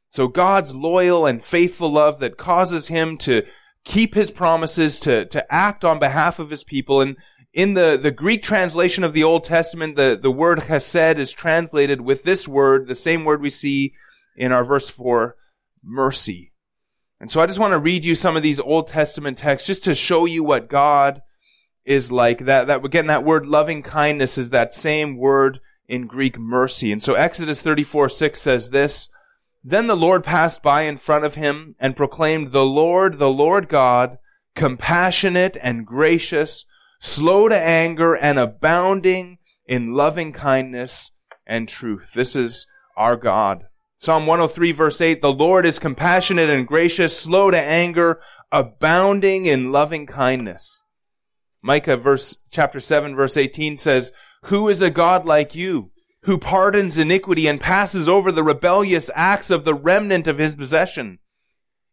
So 0.07 0.27
God's 0.27 0.75
loyal 0.75 1.25
and 1.25 1.43
faithful 1.43 1.91
love 1.91 2.19
that 2.19 2.37
causes 2.37 2.87
him 2.87 3.17
to 3.19 3.41
keep 3.83 4.13
his 4.13 4.31
promises, 4.31 4.99
to, 5.01 5.25
to 5.25 5.53
act 5.53 5.83
on 5.83 5.99
behalf 5.99 6.39
of 6.39 6.49
his 6.49 6.63
people. 6.63 7.01
And 7.01 7.17
in 7.53 7.73
the, 7.73 7.99
the 8.01 8.11
Greek 8.11 8.43
translation 8.43 9.03
of 9.03 9.13
the 9.13 9.23
Old 9.23 9.43
Testament, 9.43 9.95
the, 9.95 10.17
the 10.21 10.31
word 10.31 10.59
chesed 10.59 11.17
is 11.17 11.31
translated 11.31 12.01
with 12.01 12.23
this 12.23 12.47
word, 12.47 12.87
the 12.87 12.95
same 12.95 13.25
word 13.25 13.41
we 13.41 13.49
see 13.49 13.93
in 14.35 14.51
our 14.51 14.63
verse 14.63 14.89
4, 14.89 15.35
mercy. 15.83 16.51
And 17.19 17.31
so 17.31 17.41
I 17.41 17.45
just 17.45 17.59
want 17.59 17.73
to 17.73 17.79
read 17.79 18.03
you 18.03 18.15
some 18.15 18.35
of 18.35 18.43
these 18.43 18.59
Old 18.59 18.87
Testament 18.87 19.37
texts 19.37 19.67
just 19.67 19.83
to 19.83 19.93
show 19.93 20.25
you 20.25 20.43
what 20.43 20.69
God 20.69 21.21
is 21.85 22.11
like. 22.11 22.45
That, 22.45 22.67
that 22.67 22.83
again, 22.83 23.07
that 23.07 23.23
word 23.23 23.45
loving 23.45 23.83
kindness 23.83 24.37
is 24.37 24.49
that 24.51 24.73
same 24.73 25.17
word 25.17 25.59
in 25.87 26.07
Greek 26.07 26.39
mercy. 26.39 26.91
And 26.91 27.03
so 27.03 27.13
Exodus 27.13 27.61
34, 27.61 28.09
6 28.09 28.39
says 28.39 28.69
this, 28.69 29.09
Then 29.63 29.87
the 29.87 29.95
Lord 29.95 30.23
passed 30.23 30.63
by 30.63 30.83
in 30.83 30.97
front 30.97 31.25
of 31.25 31.35
him 31.35 31.75
and 31.79 31.95
proclaimed, 31.95 32.51
The 32.51 32.65
Lord, 32.65 33.19
the 33.19 33.29
Lord 33.29 33.69
God, 33.69 34.17
compassionate 34.55 35.57
and 35.61 35.85
gracious, 35.85 36.65
slow 36.99 37.47
to 37.47 37.57
anger 37.57 38.15
and 38.15 38.39
abounding 38.39 39.37
in 39.65 39.93
loving 39.93 40.33
kindness 40.33 41.11
and 41.45 41.69
truth. 41.69 42.13
This 42.13 42.35
is 42.35 42.67
our 42.97 43.15
God. 43.15 43.65
Psalm 43.97 44.25
103 44.25 44.71
verse 44.71 44.99
8, 44.99 45.21
the 45.21 45.31
Lord 45.31 45.65
is 45.65 45.77
compassionate 45.77 46.49
and 46.49 46.65
gracious, 46.65 47.17
slow 47.17 47.51
to 47.51 47.59
anger, 47.59 48.19
abounding 48.51 49.45
in 49.45 49.71
loving 49.71 50.07
kindness. 50.07 50.81
Micah 51.61 51.97
verse, 51.97 52.39
chapter 52.49 52.79
7 52.79 53.15
verse 53.15 53.37
18 53.37 53.77
says, 53.77 54.11
who 54.45 54.69
is 54.69 54.81
a 54.81 54.89
God 54.89 55.25
like 55.25 55.53
you? 55.53 55.91
Who 56.23 56.37
pardons 56.37 56.97
iniquity 56.97 57.47
and 57.47 57.59
passes 57.59 58.07
over 58.07 58.31
the 58.31 58.43
rebellious 58.43 59.09
acts 59.15 59.49
of 59.49 59.65
the 59.65 59.73
remnant 59.73 60.27
of 60.27 60.37
his 60.37 60.55
possession. 60.55 61.19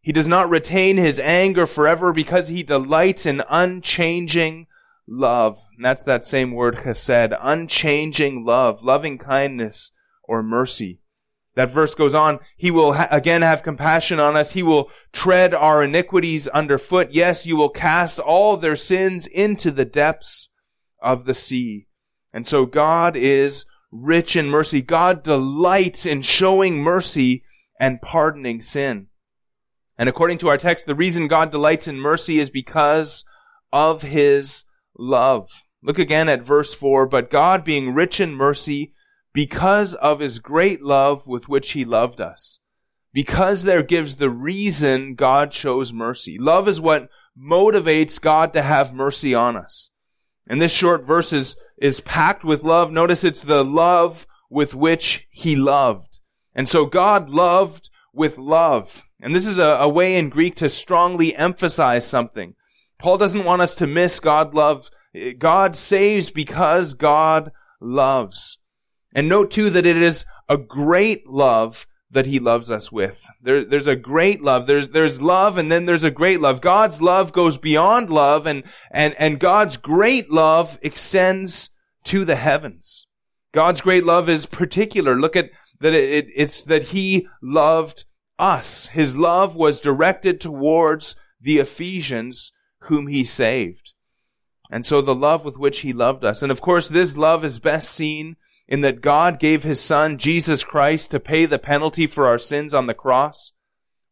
He 0.01 0.11
does 0.11 0.27
not 0.27 0.49
retain 0.49 0.97
his 0.97 1.19
anger 1.19 1.65
forever 1.67 2.13
because 2.13 2.47
he 2.47 2.63
delights 2.63 3.25
in 3.25 3.43
unchanging 3.49 4.67
love. 5.07 5.59
And 5.75 5.85
that's 5.85 6.03
that 6.05 6.25
same 6.25 6.51
word 6.51 6.77
chesed, 6.77 7.37
unchanging 7.41 8.45
love, 8.45 8.83
loving 8.83 9.17
kindness 9.17 9.91
or 10.23 10.43
mercy. 10.43 11.01
That 11.55 11.71
verse 11.71 11.95
goes 11.95 12.13
on, 12.13 12.39
he 12.55 12.71
will 12.71 12.93
ha- 12.93 13.07
again 13.11 13.41
have 13.41 13.63
compassion 13.63 14.19
on 14.19 14.37
us. 14.37 14.51
He 14.51 14.63
will 14.63 14.89
tread 15.11 15.53
our 15.53 15.83
iniquities 15.83 16.47
underfoot. 16.47 17.09
Yes, 17.11 17.45
you 17.45 17.57
will 17.57 17.69
cast 17.69 18.19
all 18.19 18.55
their 18.55 18.75
sins 18.75 19.27
into 19.27 19.71
the 19.71 19.85
depths 19.85 20.49
of 21.01 21.25
the 21.25 21.33
sea. 21.33 21.87
And 22.31 22.47
so 22.47 22.65
God 22.65 23.17
is 23.17 23.65
rich 23.91 24.35
in 24.35 24.47
mercy. 24.49 24.81
God 24.81 25.23
delights 25.23 26.05
in 26.05 26.21
showing 26.21 26.81
mercy 26.81 27.43
and 27.79 28.01
pardoning 28.01 28.61
sin. 28.61 29.07
And 29.97 30.07
according 30.07 30.37
to 30.39 30.47
our 30.47 30.57
text, 30.57 30.85
the 30.85 30.95
reason 30.95 31.27
God 31.27 31.51
delights 31.51 31.87
in 31.87 31.99
mercy 31.99 32.39
is 32.39 32.49
because 32.49 33.25
of 33.73 34.01
his 34.01 34.63
love. 34.97 35.49
Look 35.81 35.99
again 35.99 36.29
at 36.29 36.41
verse 36.41 36.73
4. 36.73 37.07
But 37.07 37.31
God, 37.31 37.63
being 37.65 37.93
rich 37.93 38.19
in 38.19 38.33
mercy, 38.33 38.93
because 39.33 39.95
of 39.95 40.19
his 40.19 40.39
great 40.39 40.81
love 40.81 41.27
with 41.27 41.47
which 41.47 41.71
he 41.71 41.85
loved 41.85 42.19
us. 42.19 42.59
Because 43.13 43.63
there 43.63 43.83
gives 43.83 44.15
the 44.15 44.29
reason 44.29 45.15
God 45.15 45.53
shows 45.53 45.91
mercy. 45.91 46.37
Love 46.39 46.67
is 46.67 46.79
what 46.79 47.09
motivates 47.37 48.21
God 48.21 48.53
to 48.53 48.61
have 48.61 48.93
mercy 48.93 49.33
on 49.33 49.55
us. 49.55 49.89
And 50.47 50.61
this 50.61 50.73
short 50.73 51.05
verse 51.05 51.31
is 51.31 51.57
is 51.81 52.01
packed 52.01 52.43
with 52.43 52.63
love. 52.63 52.91
Notice 52.91 53.23
it's 53.23 53.41
the 53.41 53.63
love 53.63 54.27
with 54.49 54.75
which 54.75 55.27
he 55.31 55.55
loved. 55.55 56.19
And 56.53 56.67
so 56.67 56.85
God 56.85 57.29
loved 57.29 57.89
with 58.13 58.37
love. 58.37 59.05
And 59.21 59.33
this 59.33 59.47
is 59.47 59.57
a, 59.57 59.63
a, 59.63 59.89
way 59.89 60.15
in 60.15 60.29
Greek 60.29 60.55
to 60.55 60.69
strongly 60.69 61.35
emphasize 61.35 62.05
something. 62.05 62.55
Paul 62.99 63.17
doesn't 63.17 63.45
want 63.45 63.61
us 63.61 63.75
to 63.75 63.87
miss 63.87 64.19
God 64.19 64.53
loves. 64.53 64.91
God 65.37 65.75
saves 65.75 66.31
because 66.31 66.93
God 66.93 67.51
loves. 67.79 68.59
And 69.13 69.27
note 69.27 69.51
too 69.51 69.69
that 69.69 69.85
it 69.85 69.97
is 69.97 70.25
a 70.47 70.57
great 70.57 71.27
love 71.27 71.87
that 72.11 72.25
he 72.25 72.39
loves 72.39 72.71
us 72.71 72.91
with. 72.91 73.23
There, 73.41 73.63
there's 73.63 73.87
a 73.87 73.95
great 73.95 74.41
love. 74.41 74.65
There's, 74.65 74.89
there's 74.89 75.21
love 75.21 75.57
and 75.57 75.71
then 75.71 75.85
there's 75.85 76.03
a 76.03 76.11
great 76.11 76.41
love. 76.41 76.61
God's 76.61 77.01
love 77.01 77.31
goes 77.31 77.57
beyond 77.57 78.09
love 78.09 78.47
and, 78.47 78.63
and, 78.91 79.15
and 79.19 79.39
God's 79.39 79.77
great 79.77 80.31
love 80.31 80.79
extends 80.81 81.69
to 82.05 82.25
the 82.25 82.35
heavens. 82.35 83.05
God's 83.53 83.81
great 83.81 84.03
love 84.03 84.27
is 84.29 84.45
particular. 84.45 85.15
Look 85.15 85.35
at 85.35 85.51
that 85.81 85.93
it, 85.93 86.09
it, 86.09 86.27
it's 86.35 86.63
that 86.63 86.85
he 86.85 87.27
loved 87.41 88.05
us. 88.37 88.87
His 88.87 89.15
love 89.15 89.55
was 89.55 89.79
directed 89.79 90.41
towards 90.41 91.15
the 91.39 91.59
Ephesians 91.59 92.51
whom 92.83 93.07
he 93.07 93.23
saved. 93.23 93.91
And 94.71 94.85
so 94.85 95.01
the 95.01 95.15
love 95.15 95.45
with 95.45 95.57
which 95.57 95.79
he 95.81 95.93
loved 95.93 96.23
us. 96.23 96.41
And 96.41 96.51
of 96.51 96.61
course, 96.61 96.89
this 96.89 97.17
love 97.17 97.43
is 97.43 97.59
best 97.59 97.91
seen 97.91 98.35
in 98.69 98.81
that 98.81 99.01
God 99.01 99.39
gave 99.39 99.63
his 99.63 99.81
son, 99.81 100.19
Jesus 100.19 100.63
Christ, 100.63 101.09
to 101.11 101.19
pay 101.19 101.47
the 101.47 101.57
penalty 101.57 102.05
for 102.05 102.27
our 102.27 102.37
sins 102.37 102.71
on 102.71 102.85
the 102.85 102.93
cross. 102.93 103.51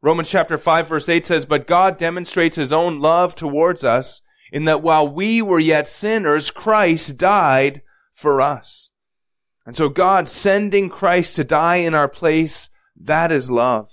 Romans 0.02 0.30
chapter 0.30 0.58
5 0.58 0.88
verse 0.88 1.08
8 1.08 1.26
says, 1.26 1.46
But 1.46 1.68
God 1.68 2.00
demonstrates 2.00 2.56
his 2.56 2.74
own 2.74 3.00
love 3.00 3.36
towards 3.36 3.84
us 3.84 4.24
in 4.52 4.66
that 4.66 4.82
while 4.82 5.08
we 5.08 5.44
were 5.44 5.60
yet 5.60 5.88
sinners, 5.88 6.50
Christ 6.50 7.18
died 7.18 7.84
for 8.14 8.42
us. 8.42 8.90
And 9.64 9.76
so 9.76 9.90
God 9.90 10.28
sending 10.28 10.90
Christ 10.90 11.36
to 11.36 11.44
die 11.44 11.78
in 11.78 11.94
our 11.94 12.10
place, 12.10 12.70
that 13.00 13.32
is 13.32 13.52
love. 13.52 13.92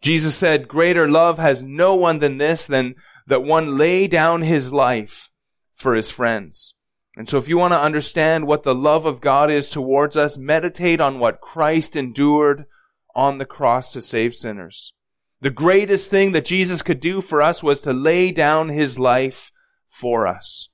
Jesus 0.00 0.34
said, 0.34 0.66
greater 0.66 1.08
love 1.08 1.38
has 1.38 1.62
no 1.62 1.94
one 1.94 2.18
than 2.18 2.38
this, 2.38 2.66
than 2.66 2.96
that 3.28 3.44
one 3.44 3.78
lay 3.78 4.08
down 4.08 4.42
his 4.42 4.72
life 4.72 5.30
for 5.76 5.94
his 5.94 6.10
friends. 6.10 6.74
And 7.16 7.28
so 7.28 7.38
if 7.38 7.48
you 7.48 7.56
want 7.56 7.72
to 7.72 7.80
understand 7.80 8.46
what 8.46 8.64
the 8.64 8.74
love 8.74 9.06
of 9.06 9.20
God 9.20 9.50
is 9.50 9.70
towards 9.70 10.16
us, 10.16 10.36
meditate 10.36 11.00
on 11.00 11.20
what 11.20 11.40
Christ 11.40 11.94
endured 11.94 12.64
on 13.14 13.38
the 13.38 13.44
cross 13.44 13.92
to 13.92 14.02
save 14.02 14.34
sinners. 14.34 14.92
The 15.40 15.50
greatest 15.50 16.10
thing 16.10 16.32
that 16.32 16.44
Jesus 16.44 16.82
could 16.82 17.00
do 17.00 17.20
for 17.20 17.40
us 17.40 17.62
was 17.62 17.80
to 17.80 17.92
lay 17.92 18.32
down 18.32 18.68
his 18.68 18.98
life 18.98 19.52
for 19.88 20.26
us. 20.26 20.68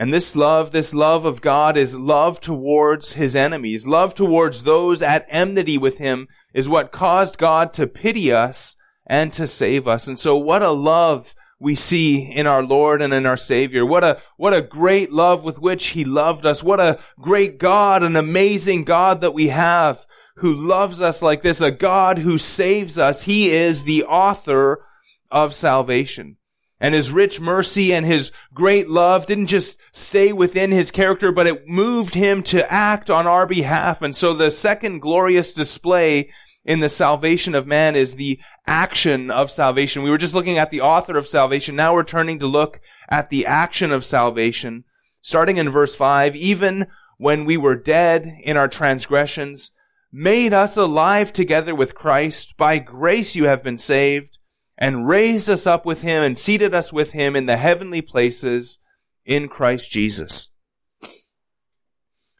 And 0.00 0.14
this 0.14 0.36
love, 0.36 0.70
this 0.70 0.94
love 0.94 1.24
of 1.24 1.42
God 1.42 1.76
is 1.76 1.96
love 1.96 2.40
towards 2.40 3.14
his 3.14 3.34
enemies. 3.34 3.86
Love 3.86 4.14
towards 4.14 4.62
those 4.62 5.02
at 5.02 5.26
enmity 5.28 5.76
with 5.76 5.98
him 5.98 6.28
is 6.54 6.68
what 6.68 6.92
caused 6.92 7.36
God 7.36 7.74
to 7.74 7.88
pity 7.88 8.32
us 8.32 8.76
and 9.06 9.32
to 9.32 9.48
save 9.48 9.88
us. 9.88 10.06
And 10.06 10.18
so 10.18 10.36
what 10.36 10.62
a 10.62 10.70
love 10.70 11.34
we 11.60 11.74
see 11.74 12.30
in 12.32 12.46
our 12.46 12.62
Lord 12.62 13.02
and 13.02 13.12
in 13.12 13.26
our 13.26 13.36
Savior. 13.36 13.84
What 13.84 14.04
a, 14.04 14.20
what 14.36 14.54
a 14.54 14.62
great 14.62 15.12
love 15.12 15.42
with 15.42 15.58
which 15.58 15.88
He 15.88 16.04
loved 16.04 16.46
us. 16.46 16.62
What 16.62 16.80
a 16.80 17.00
great 17.20 17.58
God, 17.58 18.02
an 18.02 18.16
amazing 18.16 18.84
God 18.84 19.20
that 19.20 19.34
we 19.34 19.48
have 19.48 20.06
who 20.36 20.52
loves 20.52 21.00
us 21.00 21.20
like 21.20 21.42
this, 21.42 21.60
a 21.60 21.70
God 21.70 22.18
who 22.18 22.38
saves 22.38 22.96
us. 22.96 23.22
He 23.22 23.50
is 23.50 23.84
the 23.84 24.04
author 24.04 24.84
of 25.30 25.52
salvation. 25.52 26.36
And 26.80 26.94
His 26.94 27.10
rich 27.10 27.40
mercy 27.40 27.92
and 27.92 28.06
His 28.06 28.30
great 28.54 28.88
love 28.88 29.26
didn't 29.26 29.48
just 29.48 29.76
stay 29.90 30.32
within 30.32 30.70
His 30.70 30.92
character, 30.92 31.32
but 31.32 31.48
it 31.48 31.66
moved 31.66 32.14
Him 32.14 32.44
to 32.44 32.72
act 32.72 33.10
on 33.10 33.26
our 33.26 33.46
behalf. 33.46 34.00
And 34.00 34.14
so 34.14 34.32
the 34.32 34.52
second 34.52 35.00
glorious 35.00 35.52
display 35.52 36.30
in 36.64 36.78
the 36.78 36.88
salvation 36.88 37.56
of 37.56 37.66
man 37.66 37.96
is 37.96 38.14
the 38.14 38.38
action 38.68 39.30
of 39.30 39.50
salvation. 39.50 40.02
We 40.02 40.10
were 40.10 40.18
just 40.18 40.34
looking 40.34 40.58
at 40.58 40.70
the 40.70 40.82
author 40.82 41.16
of 41.16 41.26
salvation. 41.26 41.74
Now 41.74 41.94
we're 41.94 42.04
turning 42.04 42.38
to 42.38 42.46
look 42.46 42.80
at 43.08 43.30
the 43.30 43.46
action 43.46 43.90
of 43.92 44.04
salvation. 44.04 44.84
Starting 45.20 45.56
in 45.56 45.70
verse 45.70 45.94
5, 45.94 46.36
even 46.36 46.86
when 47.16 47.44
we 47.44 47.56
were 47.56 47.76
dead 47.76 48.36
in 48.44 48.56
our 48.56 48.68
transgressions, 48.68 49.72
made 50.12 50.52
us 50.52 50.76
alive 50.76 51.32
together 51.32 51.74
with 51.74 51.94
Christ. 51.94 52.56
By 52.56 52.78
grace 52.78 53.34
you 53.34 53.46
have 53.48 53.62
been 53.62 53.78
saved, 53.78 54.38
and 54.76 55.08
raised 55.08 55.50
us 55.50 55.66
up 55.66 55.84
with 55.84 56.02
him, 56.02 56.22
and 56.22 56.38
seated 56.38 56.72
us 56.72 56.92
with 56.92 57.10
him 57.12 57.34
in 57.34 57.46
the 57.46 57.56
heavenly 57.56 58.00
places 58.00 58.78
in 59.24 59.48
Christ 59.48 59.90
Jesus. 59.90 60.50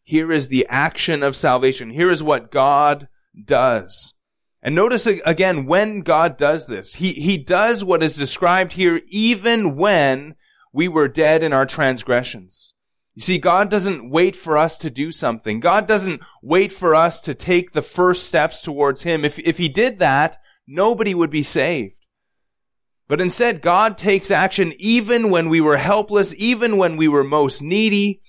Here 0.05 0.33
is 0.33 0.49
the 0.49 0.67
action 0.71 1.23
of 1.23 1.37
salvation. 1.37 1.91
Here 1.91 2.11
is 2.11 2.23
what 2.23 2.51
God 2.51 3.09
does. 3.45 4.15
And 4.63 4.75
notice 4.75 5.07
again 5.07 5.67
when 5.67 6.01
God 6.01 6.37
does 6.37 6.67
this. 6.67 6.95
He, 6.95 7.13
he 7.13 7.39
does 7.39 7.85
what 7.85 8.03
is 8.03 8.17
described 8.17 8.73
here 8.73 9.01
even 9.09 9.77
when 9.77 10.35
we 10.73 10.89
were 10.89 11.09
dead 11.09 11.43
in 11.43 11.53
our 11.53 11.67
transgressions. 11.67 12.75
You 13.15 13.23
see, 13.23 13.39
God 13.39 13.69
doesn't 13.69 14.11
wait 14.11 14.37
for 14.37 14.57
us 14.57 14.77
to 14.79 14.91
do 14.91 15.11
something. 15.11 15.59
God 15.59 15.89
doesn't 15.89 16.21
wait 16.41 16.71
for 16.71 16.95
us 16.95 17.19
to 17.23 17.35
take 17.35 17.73
the 17.73 17.83
first 17.83 18.27
steps 18.27 18.63
towards 18.63 19.03
Him. 19.03 19.25
If, 19.25 19.41
if 19.41 19.59
He 19.59 19.69
did 19.69 19.99
that, 19.99 20.39
nobody 20.69 21.15
would 21.15 21.31
be 21.31 21.43
saved. 21.43 21.95
But 23.09 23.21
instead, 23.21 23.63
God 23.63 23.99
takes 23.99 24.31
action 24.31 24.73
even 24.79 25.31
when 25.31 25.49
we 25.49 25.61
were 25.61 25.79
helpless, 25.79 26.35
even 26.37 26.77
when 26.77 26.97
we 26.97 27.09
were 27.09 27.25
most 27.25 27.61
needy. 27.61 28.23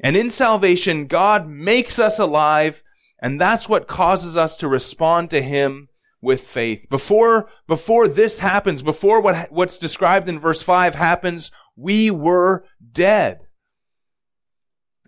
And 0.00 0.16
in 0.16 0.30
salvation, 0.30 1.06
God 1.06 1.46
makes 1.46 1.98
us 1.98 2.18
alive 2.18 2.82
and 3.18 3.40
that's 3.40 3.68
what 3.68 3.88
causes 3.88 4.36
us 4.36 4.56
to 4.58 4.68
respond 4.68 5.30
to 5.30 5.42
Him 5.42 5.88
with 6.20 6.40
faith. 6.42 6.88
Before, 6.88 7.48
before 7.66 8.08
this 8.08 8.40
happens, 8.40 8.82
before 8.82 9.20
what, 9.20 9.50
what's 9.50 9.78
described 9.78 10.28
in 10.28 10.38
verse 10.38 10.62
5 10.62 10.94
happens, 10.94 11.50
we 11.76 12.10
were 12.10 12.64
dead. 12.92 13.40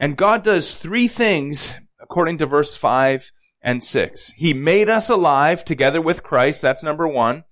And 0.00 0.16
God 0.16 0.44
does 0.44 0.76
three 0.76 1.08
things 1.08 1.76
according 2.00 2.38
to 2.38 2.46
verse 2.46 2.74
5 2.76 3.30
and 3.62 3.82
6. 3.82 4.32
He 4.36 4.54
made 4.54 4.88
us 4.88 5.08
alive 5.08 5.64
together 5.64 6.00
with 6.00 6.22
Christ. 6.22 6.62
That's 6.62 6.82
number 6.82 7.08
one. 7.08 7.44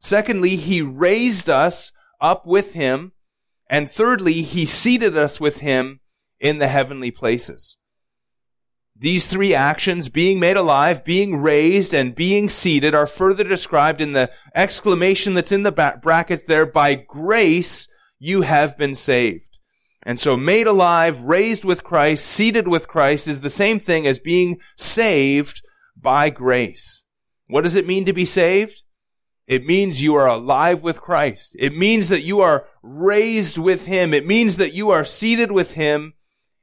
Secondly, 0.00 0.56
He 0.56 0.82
raised 0.82 1.48
us 1.48 1.92
up 2.20 2.46
with 2.46 2.72
Him. 2.72 3.12
And 3.70 3.90
thirdly, 3.90 4.42
He 4.42 4.66
seated 4.66 5.16
us 5.16 5.40
with 5.40 5.60
Him 5.60 6.00
in 6.38 6.58
the 6.58 6.68
heavenly 6.68 7.10
places. 7.10 7.78
These 8.96 9.26
three 9.26 9.54
actions, 9.54 10.08
being 10.08 10.38
made 10.38 10.56
alive, 10.56 11.04
being 11.04 11.36
raised, 11.36 11.92
and 11.92 12.14
being 12.14 12.48
seated, 12.48 12.94
are 12.94 13.08
further 13.08 13.42
described 13.42 14.00
in 14.00 14.12
the 14.12 14.30
exclamation 14.54 15.34
that's 15.34 15.52
in 15.52 15.64
the 15.64 15.98
brackets 16.00 16.46
there, 16.46 16.64
by 16.64 16.94
grace 16.94 17.88
you 18.18 18.42
have 18.42 18.78
been 18.78 18.94
saved. 18.94 19.42
And 20.06 20.20
so 20.20 20.36
made 20.36 20.66
alive, 20.66 21.22
raised 21.22 21.64
with 21.64 21.82
Christ, 21.82 22.24
seated 22.26 22.68
with 22.68 22.86
Christ 22.86 23.26
is 23.26 23.40
the 23.40 23.50
same 23.50 23.78
thing 23.78 24.06
as 24.06 24.18
being 24.18 24.58
saved 24.76 25.62
by 25.96 26.30
grace. 26.30 27.04
What 27.48 27.62
does 27.62 27.74
it 27.74 27.86
mean 27.86 28.04
to 28.04 28.12
be 28.12 28.24
saved? 28.24 28.80
It 29.46 29.66
means 29.66 30.02
you 30.02 30.14
are 30.14 30.26
alive 30.26 30.82
with 30.82 31.00
Christ. 31.00 31.56
It 31.58 31.76
means 31.76 32.08
that 32.10 32.22
you 32.22 32.40
are 32.40 32.66
raised 32.82 33.58
with 33.58 33.86
Him. 33.86 34.14
It 34.14 34.26
means 34.26 34.56
that 34.58 34.72
you 34.72 34.90
are 34.90 35.04
seated 35.04 35.50
with 35.50 35.72
Him 35.72 36.14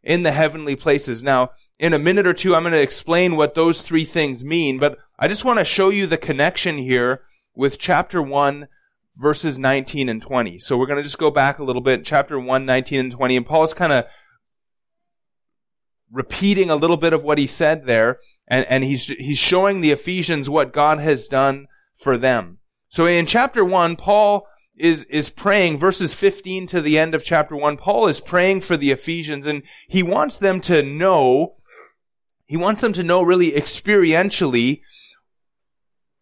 in 0.04 0.24
the 0.24 0.32
heavenly 0.32 0.76
places. 0.76 1.24
Now, 1.24 1.52
in 1.82 1.94
a 1.94 2.00
minute 2.00 2.28
or 2.28 2.34
two, 2.34 2.56
I'm 2.56 2.62
going 2.62 2.74
to 2.74 2.82
explain 2.82 3.36
what 3.36 3.56
those 3.56 3.82
three 3.82 4.06
things 4.06 4.44
mean, 4.44 4.78
but 4.78 5.00
I 5.18 5.28
just 5.28 5.44
want 5.44 5.58
to 5.58 5.66
show 5.66 5.90
you 5.90 6.06
the 6.06 6.18
connection 6.18 6.78
here 6.78 7.24
with 7.56 7.80
chapter 7.80 8.22
1, 8.22 8.68
verses 9.18 9.58
19 9.58 10.08
and 10.08 10.22
20. 10.22 10.60
So 10.60 10.78
we're 10.78 10.86
going 10.86 11.00
to 11.00 11.04
just 11.04 11.18
go 11.18 11.32
back 11.32 11.58
a 11.58 11.64
little 11.64 11.82
bit, 11.82 12.06
chapter 12.06 12.40
1, 12.40 12.66
19 12.66 13.00
and 13.00 13.12
20, 13.12 13.36
and 13.36 13.46
Paul's 13.48 13.74
kind 13.74 13.92
of 13.92 14.06
repeating 16.12 16.70
a 16.70 16.76
little 16.76 16.98
bit 16.98 17.14
of 17.14 17.24
what 17.24 17.40
he 17.40 17.48
said 17.48 17.88
there, 17.88 18.20
and, 18.48 18.64
and 18.70 18.84
he's, 18.84 19.08
he's 19.08 19.40
showing 19.40 19.82
the 19.82 19.92
Ephesians 19.92 20.48
what 20.48 20.74
God 20.74 21.00
has 21.00 21.26
done 21.26 21.66
for 21.98 22.16
them. 22.16 22.60
So 22.90 23.08
in 23.08 23.26
chapter 23.26 23.66
1, 23.66 23.96
Paul 23.96 24.46
is, 24.78 25.06
is 25.06 25.32
praying, 25.32 25.80
verses 25.80 26.14
15 26.14 26.68
to 26.68 26.82
the 26.82 27.00
end 27.00 27.16
of 27.16 27.24
chapter 27.24 27.56
1, 27.56 27.78
Paul 27.78 28.08
is 28.08 28.20
praying 28.20 28.62
for 28.62 28.78
the 28.78 28.92
Ephesians, 28.92 29.48
and 29.48 29.64
he 29.88 30.04
wants 30.04 30.38
them 30.38 30.62
to 30.62 30.84
know, 30.84 31.56
he 32.52 32.58
wants 32.58 32.82
them 32.82 32.92
to 32.92 33.02
know 33.02 33.22
really 33.22 33.54
experientially 33.54 34.82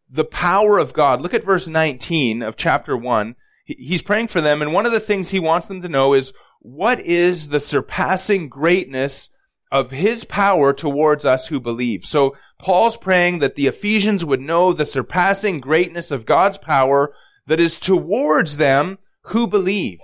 the 0.08 0.24
power 0.24 0.78
of 0.78 0.94
God. 0.94 1.22
Look 1.22 1.34
at 1.34 1.44
verse 1.44 1.68
19 1.68 2.44
of 2.44 2.56
chapter 2.56 2.96
1. 2.96 3.36
He's 3.66 4.04
praying 4.04 4.28
for 4.28 4.40
them, 4.40 4.62
and 4.62 4.72
one 4.72 4.86
of 4.86 4.92
the 4.92 5.00
things 5.00 5.32
he 5.32 5.40
wants 5.40 5.68
them 5.68 5.82
to 5.82 5.90
know 5.90 6.14
is 6.14 6.32
what 6.60 7.00
is 7.00 7.50
the 7.50 7.60
surpassing 7.60 8.48
greatness 8.48 9.32
of 9.72 9.90
his 9.90 10.24
power 10.24 10.72
towards 10.72 11.26
us 11.26 11.48
who 11.48 11.60
believe. 11.60 12.06
So 12.06 12.38
Paul's 12.60 12.96
praying 12.96 13.40
that 13.40 13.56
the 13.56 13.66
Ephesians 13.66 14.24
would 14.24 14.40
know 14.40 14.72
the 14.72 14.86
surpassing 14.86 15.60
greatness 15.60 16.12
of 16.12 16.28
God's 16.28 16.60
power 16.60 17.12
that 17.48 17.60
is 17.60 17.80
towards 17.80 18.58
them 18.58 19.00
who 19.24 19.48
believe. 19.48 19.98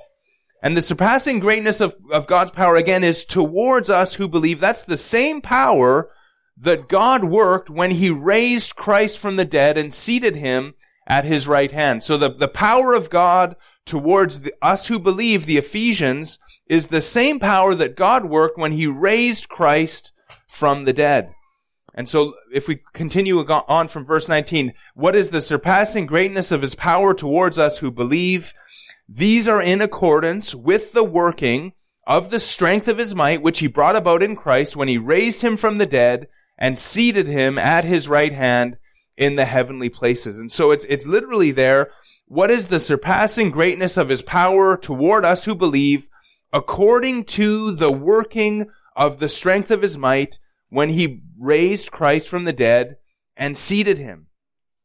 And 0.66 0.76
the 0.76 0.82
surpassing 0.82 1.38
greatness 1.38 1.80
of, 1.80 1.96
of 2.12 2.26
God's 2.26 2.50
power 2.50 2.76
again 2.76 3.04
is 3.04 3.24
towards 3.24 3.88
us 3.88 4.16
who 4.16 4.28
believe. 4.28 4.60
That's 4.60 4.84
the 4.84 4.98
same 4.98 5.40
power 5.40 6.10
that 6.58 6.90
God 6.90 7.24
worked 7.24 7.70
when 7.70 7.92
he 7.92 8.10
raised 8.10 8.76
Christ 8.76 9.20
from 9.20 9.36
the 9.36 9.46
dead 9.46 9.78
and 9.78 9.94
seated 9.94 10.36
him 10.36 10.74
at 11.06 11.24
his 11.24 11.48
right 11.48 11.72
hand. 11.72 12.02
So 12.02 12.18
the, 12.18 12.34
the 12.34 12.48
power 12.48 12.96
of 12.96 13.12
God 13.12 13.56
towards 13.86 14.42
the, 14.42 14.56
us 14.60 14.88
who 14.88 14.98
believe, 14.98 15.46
the 15.46 15.58
Ephesians, 15.58 16.40
is 16.66 16.88
the 16.88 17.00
same 17.00 17.40
power 17.40 17.76
that 17.76 17.96
God 17.96 18.26
worked 18.26 18.58
when 18.58 18.72
he 18.72 18.88
raised 18.88 19.48
Christ 19.48 20.14
from 20.48 20.86
the 20.86 20.94
dead. 20.94 21.32
And 21.94 22.10
so 22.10 22.34
if 22.52 22.68
we 22.68 22.82
continue 22.94 23.38
on 23.38 23.88
from 23.88 24.04
verse 24.04 24.28
19, 24.28 24.74
what 24.96 25.16
is 25.16 25.30
the 25.30 25.42
surpassing 25.42 26.08
greatness 26.08 26.52
of 26.52 26.62
his 26.64 26.74
power 26.74 27.14
towards 27.14 27.60
us 27.60 27.78
who 27.78 27.92
believe? 27.92 28.52
These 29.08 29.48
are 29.48 29.62
in 29.62 29.82
accordance 29.82 30.56
with 30.56 30.94
the 30.94 31.04
working 31.04 31.74
of 32.08 32.30
the 32.30 32.40
strength 32.40 32.88
of 32.88 32.98
his 32.98 33.16
might, 33.16 33.42
which 33.42 33.60
he 33.60 33.68
brought 33.68 33.96
about 33.96 34.24
in 34.24 34.36
Christ 34.36 34.76
when 34.76 34.88
he 34.88 34.98
raised 34.98 35.42
him 35.42 35.58
from 35.58 35.78
the 35.78 35.86
dead 35.86 36.28
and 36.58 36.80
seated 36.80 37.28
him 37.28 37.58
at 37.58 37.84
his 37.84 38.08
right 38.08 38.34
hand 38.34 38.78
in 39.18 39.36
the 39.36 39.46
heavenly 39.46 39.90
places. 39.90 40.38
And 40.38 40.52
so 40.52 40.72
it's, 40.72 40.86
it's 40.86 41.06
literally 41.06 41.52
there. 41.52 41.92
What 42.28 42.52
is 42.52 42.68
the 42.68 42.80
surpassing 42.80 43.52
greatness 43.52 43.98
of 43.98 44.10
his 44.10 44.22
power 44.22 44.78
toward 44.78 45.26
us 45.26 45.46
who 45.46 45.56
believe 45.56 46.08
according 46.52 47.26
to 47.26 47.76
the 47.76 47.92
working 47.92 48.68
of 48.96 49.20
the 49.20 49.30
strength 49.30 49.72
of 49.72 49.82
his 49.82 49.98
might 49.98 50.40
when 50.70 50.90
he 50.90 51.22
raised 51.40 51.92
Christ 51.92 52.28
from 52.28 52.46
the 52.46 52.54
dead 52.54 52.98
and 53.36 53.58
seated 53.58 53.98
him. 53.98 54.28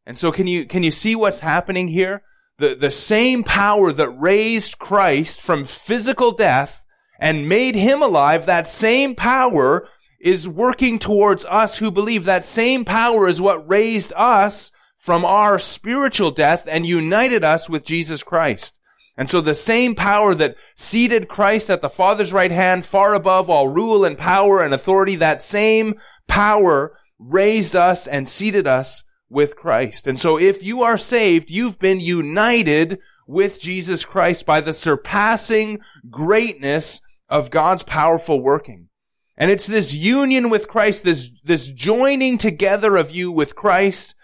And 0.06 0.18
so 0.18 0.32
can 0.32 0.46
you, 0.46 0.66
can 0.66 0.82
you 0.82 0.90
see 0.90 1.14
what's 1.14 1.40
happening 1.40 1.88
here? 1.88 2.22
The, 2.60 2.74
the 2.74 2.90
same 2.90 3.42
power 3.42 3.90
that 3.90 4.10
raised 4.10 4.78
Christ 4.78 5.40
from 5.40 5.64
physical 5.64 6.32
death 6.32 6.84
and 7.18 7.48
made 7.48 7.74
him 7.74 8.02
alive, 8.02 8.44
that 8.44 8.68
same 8.68 9.14
power 9.14 9.88
is 10.20 10.46
working 10.46 10.98
towards 10.98 11.46
us 11.46 11.78
who 11.78 11.90
believe. 11.90 12.26
That 12.26 12.44
same 12.44 12.84
power 12.84 13.26
is 13.26 13.40
what 13.40 13.66
raised 13.66 14.12
us 14.14 14.72
from 14.98 15.24
our 15.24 15.58
spiritual 15.58 16.32
death 16.32 16.64
and 16.66 16.84
united 16.84 17.42
us 17.42 17.70
with 17.70 17.82
Jesus 17.82 18.22
Christ. 18.22 18.74
And 19.16 19.30
so 19.30 19.40
the 19.40 19.54
same 19.54 19.94
power 19.94 20.34
that 20.34 20.56
seated 20.76 21.28
Christ 21.28 21.70
at 21.70 21.80
the 21.80 21.88
Father's 21.88 22.34
right 22.34 22.50
hand 22.50 22.84
far 22.84 23.14
above 23.14 23.48
all 23.48 23.68
rule 23.68 24.04
and 24.04 24.18
power 24.18 24.62
and 24.62 24.74
authority, 24.74 25.16
that 25.16 25.40
same 25.40 25.94
power 26.28 26.94
raised 27.18 27.74
us 27.74 28.06
and 28.06 28.28
seated 28.28 28.66
us 28.66 29.02
with 29.30 29.56
Christ. 29.56 30.06
And 30.06 30.18
so 30.18 30.38
if 30.38 30.62
you 30.62 30.82
are 30.82 30.98
saved, 30.98 31.50
you've 31.50 31.78
been 31.78 32.00
united 32.00 32.98
with 33.26 33.60
Jesus 33.60 34.04
Christ 34.04 34.44
by 34.44 34.60
the 34.60 34.72
surpassing 34.72 35.78
greatness 36.10 37.00
of 37.28 37.50
God's 37.50 37.84
powerful 37.84 38.42
working. 38.42 38.88
And 39.36 39.50
it's 39.50 39.68
this 39.68 39.94
union 39.94 40.50
with 40.50 40.68
Christ, 40.68 41.04
this, 41.04 41.30
this 41.44 41.72
joining 41.72 42.36
together 42.36 42.96
of 42.96 43.10
you 43.10 43.30
with 43.32 43.56
Christ 43.56 44.14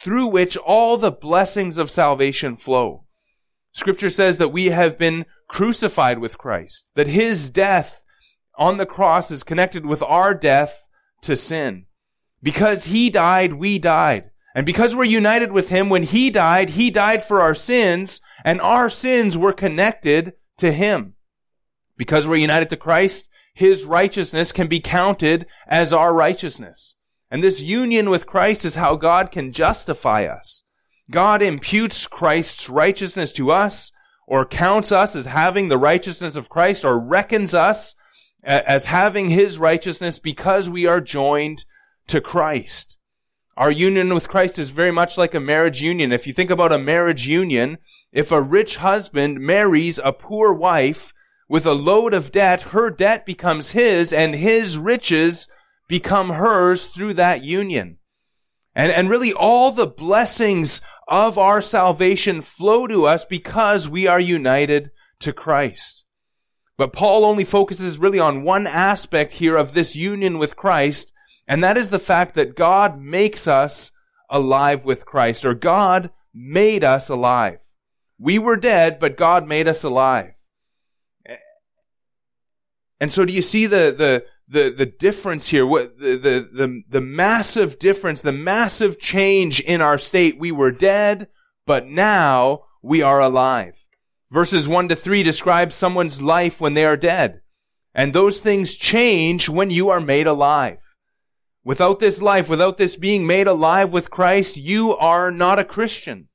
through 0.00 0.28
which 0.28 0.56
all 0.56 0.96
the 0.96 1.10
blessings 1.10 1.76
of 1.76 1.90
salvation 1.90 2.56
flow. 2.56 3.04
Scripture 3.72 4.10
says 4.10 4.38
that 4.38 4.52
we 4.52 4.66
have 4.66 4.96
been 4.96 5.26
crucified 5.48 6.20
with 6.20 6.38
Christ, 6.38 6.86
that 6.94 7.08
his 7.08 7.50
death 7.50 8.02
on 8.56 8.78
the 8.78 8.86
cross 8.86 9.30
is 9.30 9.42
connected 9.42 9.84
with 9.84 10.02
our 10.02 10.34
death 10.34 10.86
to 11.22 11.36
sin. 11.36 11.86
Because 12.42 12.84
he 12.84 13.10
died, 13.10 13.54
we 13.54 13.78
died. 13.78 14.30
And 14.56 14.64
because 14.64 14.96
we're 14.96 15.04
united 15.04 15.52
with 15.52 15.68
him, 15.68 15.90
when 15.90 16.04
he 16.04 16.30
died, 16.30 16.70
he 16.70 16.90
died 16.90 17.22
for 17.22 17.42
our 17.42 17.54
sins, 17.54 18.22
and 18.42 18.58
our 18.62 18.88
sins 18.88 19.36
were 19.36 19.52
connected 19.52 20.32
to 20.56 20.72
him. 20.72 21.12
Because 21.98 22.26
we're 22.26 22.36
united 22.36 22.70
to 22.70 22.76
Christ, 22.78 23.28
his 23.52 23.84
righteousness 23.84 24.52
can 24.52 24.66
be 24.66 24.80
counted 24.80 25.44
as 25.68 25.92
our 25.92 26.14
righteousness. 26.14 26.96
And 27.30 27.44
this 27.44 27.60
union 27.60 28.08
with 28.08 28.26
Christ 28.26 28.64
is 28.64 28.76
how 28.76 28.96
God 28.96 29.30
can 29.30 29.52
justify 29.52 30.24
us. 30.24 30.62
God 31.10 31.42
imputes 31.42 32.06
Christ's 32.06 32.70
righteousness 32.70 33.32
to 33.34 33.52
us, 33.52 33.92
or 34.26 34.46
counts 34.46 34.90
us 34.90 35.14
as 35.14 35.26
having 35.26 35.68
the 35.68 35.76
righteousness 35.76 36.34
of 36.34 36.48
Christ, 36.48 36.82
or 36.82 36.98
reckons 36.98 37.52
us 37.52 37.94
as 38.42 38.86
having 38.86 39.28
his 39.28 39.58
righteousness 39.58 40.18
because 40.18 40.70
we 40.70 40.86
are 40.86 41.02
joined 41.02 41.66
to 42.06 42.22
Christ. 42.22 42.95
Our 43.56 43.70
union 43.70 44.12
with 44.12 44.28
Christ 44.28 44.58
is 44.58 44.68
very 44.68 44.90
much 44.90 45.16
like 45.16 45.34
a 45.34 45.40
marriage 45.40 45.80
union. 45.80 46.12
If 46.12 46.26
you 46.26 46.34
think 46.34 46.50
about 46.50 46.72
a 46.72 46.78
marriage 46.78 47.26
union, 47.26 47.78
if 48.12 48.30
a 48.30 48.42
rich 48.42 48.76
husband 48.76 49.40
marries 49.40 49.98
a 49.98 50.12
poor 50.12 50.52
wife 50.52 51.14
with 51.48 51.64
a 51.64 51.72
load 51.72 52.12
of 52.12 52.32
debt, 52.32 52.62
her 52.62 52.90
debt 52.90 53.24
becomes 53.24 53.70
his 53.70 54.12
and 54.12 54.34
his 54.34 54.76
riches 54.76 55.48
become 55.88 56.30
hers 56.30 56.88
through 56.88 57.14
that 57.14 57.44
union. 57.44 57.96
And, 58.74 58.92
and 58.92 59.08
really 59.08 59.32
all 59.32 59.72
the 59.72 59.86
blessings 59.86 60.82
of 61.08 61.38
our 61.38 61.62
salvation 61.62 62.42
flow 62.42 62.86
to 62.86 63.06
us 63.06 63.24
because 63.24 63.88
we 63.88 64.06
are 64.06 64.20
united 64.20 64.90
to 65.20 65.32
Christ. 65.32 66.04
But 66.76 66.92
Paul 66.92 67.24
only 67.24 67.44
focuses 67.44 67.98
really 67.98 68.18
on 68.18 68.44
one 68.44 68.66
aspect 68.66 69.34
here 69.34 69.56
of 69.56 69.72
this 69.72 69.96
union 69.96 70.36
with 70.36 70.56
Christ, 70.56 71.12
and 71.48 71.62
that 71.62 71.76
is 71.76 71.90
the 71.90 71.98
fact 71.98 72.34
that 72.34 72.56
God 72.56 73.00
makes 73.00 73.46
us 73.46 73.92
alive 74.30 74.84
with 74.84 75.06
Christ, 75.06 75.44
or 75.44 75.54
God 75.54 76.10
made 76.34 76.84
us 76.84 77.08
alive. 77.08 77.58
We 78.18 78.38
were 78.38 78.56
dead, 78.56 78.98
but 78.98 79.16
God 79.16 79.46
made 79.46 79.68
us 79.68 79.84
alive. 79.84 80.32
And 82.98 83.12
so 83.12 83.24
do 83.24 83.32
you 83.32 83.42
see 83.42 83.66
the, 83.66 83.94
the, 83.96 84.24
the, 84.48 84.74
the 84.76 84.86
difference 84.86 85.48
here, 85.48 85.66
what, 85.66 85.98
the, 85.98 86.16
the, 86.16 86.48
the, 86.52 86.82
the 86.88 87.00
massive 87.00 87.78
difference, 87.78 88.22
the 88.22 88.32
massive 88.32 88.98
change 88.98 89.60
in 89.60 89.80
our 89.80 89.98
state. 89.98 90.38
We 90.38 90.52
were 90.52 90.70
dead, 90.70 91.28
but 91.66 91.86
now 91.86 92.64
we 92.82 93.02
are 93.02 93.20
alive. 93.20 93.74
Verses 94.30 94.68
1 94.68 94.88
to 94.88 94.96
3 94.96 95.22
describe 95.22 95.72
someone's 95.72 96.22
life 96.22 96.60
when 96.60 96.74
they 96.74 96.84
are 96.84 96.96
dead. 96.96 97.40
And 97.94 98.12
those 98.12 98.40
things 98.40 98.76
change 98.76 99.48
when 99.48 99.70
you 99.70 99.90
are 99.90 100.00
made 100.00 100.26
alive. 100.26 100.78
Without 101.66 101.98
this 101.98 102.22
life, 102.22 102.48
without 102.48 102.78
this 102.78 102.94
being 102.94 103.26
made 103.26 103.48
alive 103.48 103.90
with 103.90 104.08
Christ, 104.08 104.56
you 104.56 104.92
are 104.92 105.32
not 105.32 105.58
a 105.58 105.64
Christian. 105.64 106.28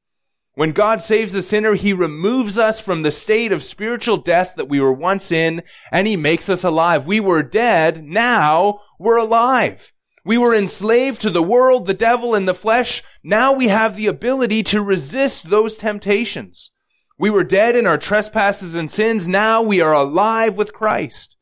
When 0.56 0.74
God 0.74 1.02
saves 1.02 1.32
the 1.32 1.41
sinner, 1.41 1.76
He 1.76 1.94
removes 1.94 2.58
us 2.58 2.82
from 2.82 3.02
the 3.02 3.12
state 3.12 3.54
of 3.54 3.63
spiritual 3.63 4.17
death 4.17 4.56
that 4.58 4.67
we 4.67 4.82
were 4.82 4.91
once 4.91 5.32
in, 5.32 5.63
and 5.89 6.06
He 6.06 6.17
makes 6.17 6.50
us 6.50 6.65
alive. 6.65 7.06
We 7.06 7.22
were 7.22 7.44
dead, 7.44 8.04
now 8.04 8.82
we're 9.00 9.15
alive. 9.15 9.94
We 10.26 10.38
were 10.38 10.54
enslaved 10.54 11.22
to 11.22 11.30
the 11.30 11.41
world, 11.41 11.86
the 11.86 11.94
devil, 11.94 12.36
and 12.36 12.46
the 12.46 12.54
flesh. 12.54 13.02
Now 13.24 13.54
we 13.54 13.70
have 13.70 13.96
the 13.96 14.08
ability 14.08 14.63
to 14.63 14.84
resist 14.84 15.50
those 15.50 15.78
temptations. 15.78 16.72
We 17.17 17.30
were 17.30 17.46
dead 17.46 17.78
in 17.78 17.88
our 17.88 17.98
trespasses 17.98 18.76
and 18.76 18.91
sins. 18.91 19.30
Now 19.30 19.62
we 19.62 19.80
are 19.80 19.94
alive 19.94 20.58
with 20.58 20.74
Christ. 20.74 21.38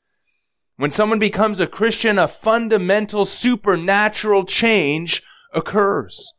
When 0.79 0.91
someone 0.91 1.19
becomes 1.19 1.59
a 1.59 1.67
Christian, 1.67 2.17
a 2.17 2.25
fundamental 2.25 3.25
supernatural 3.25 4.45
change 4.45 5.21
occurs. 5.53 6.31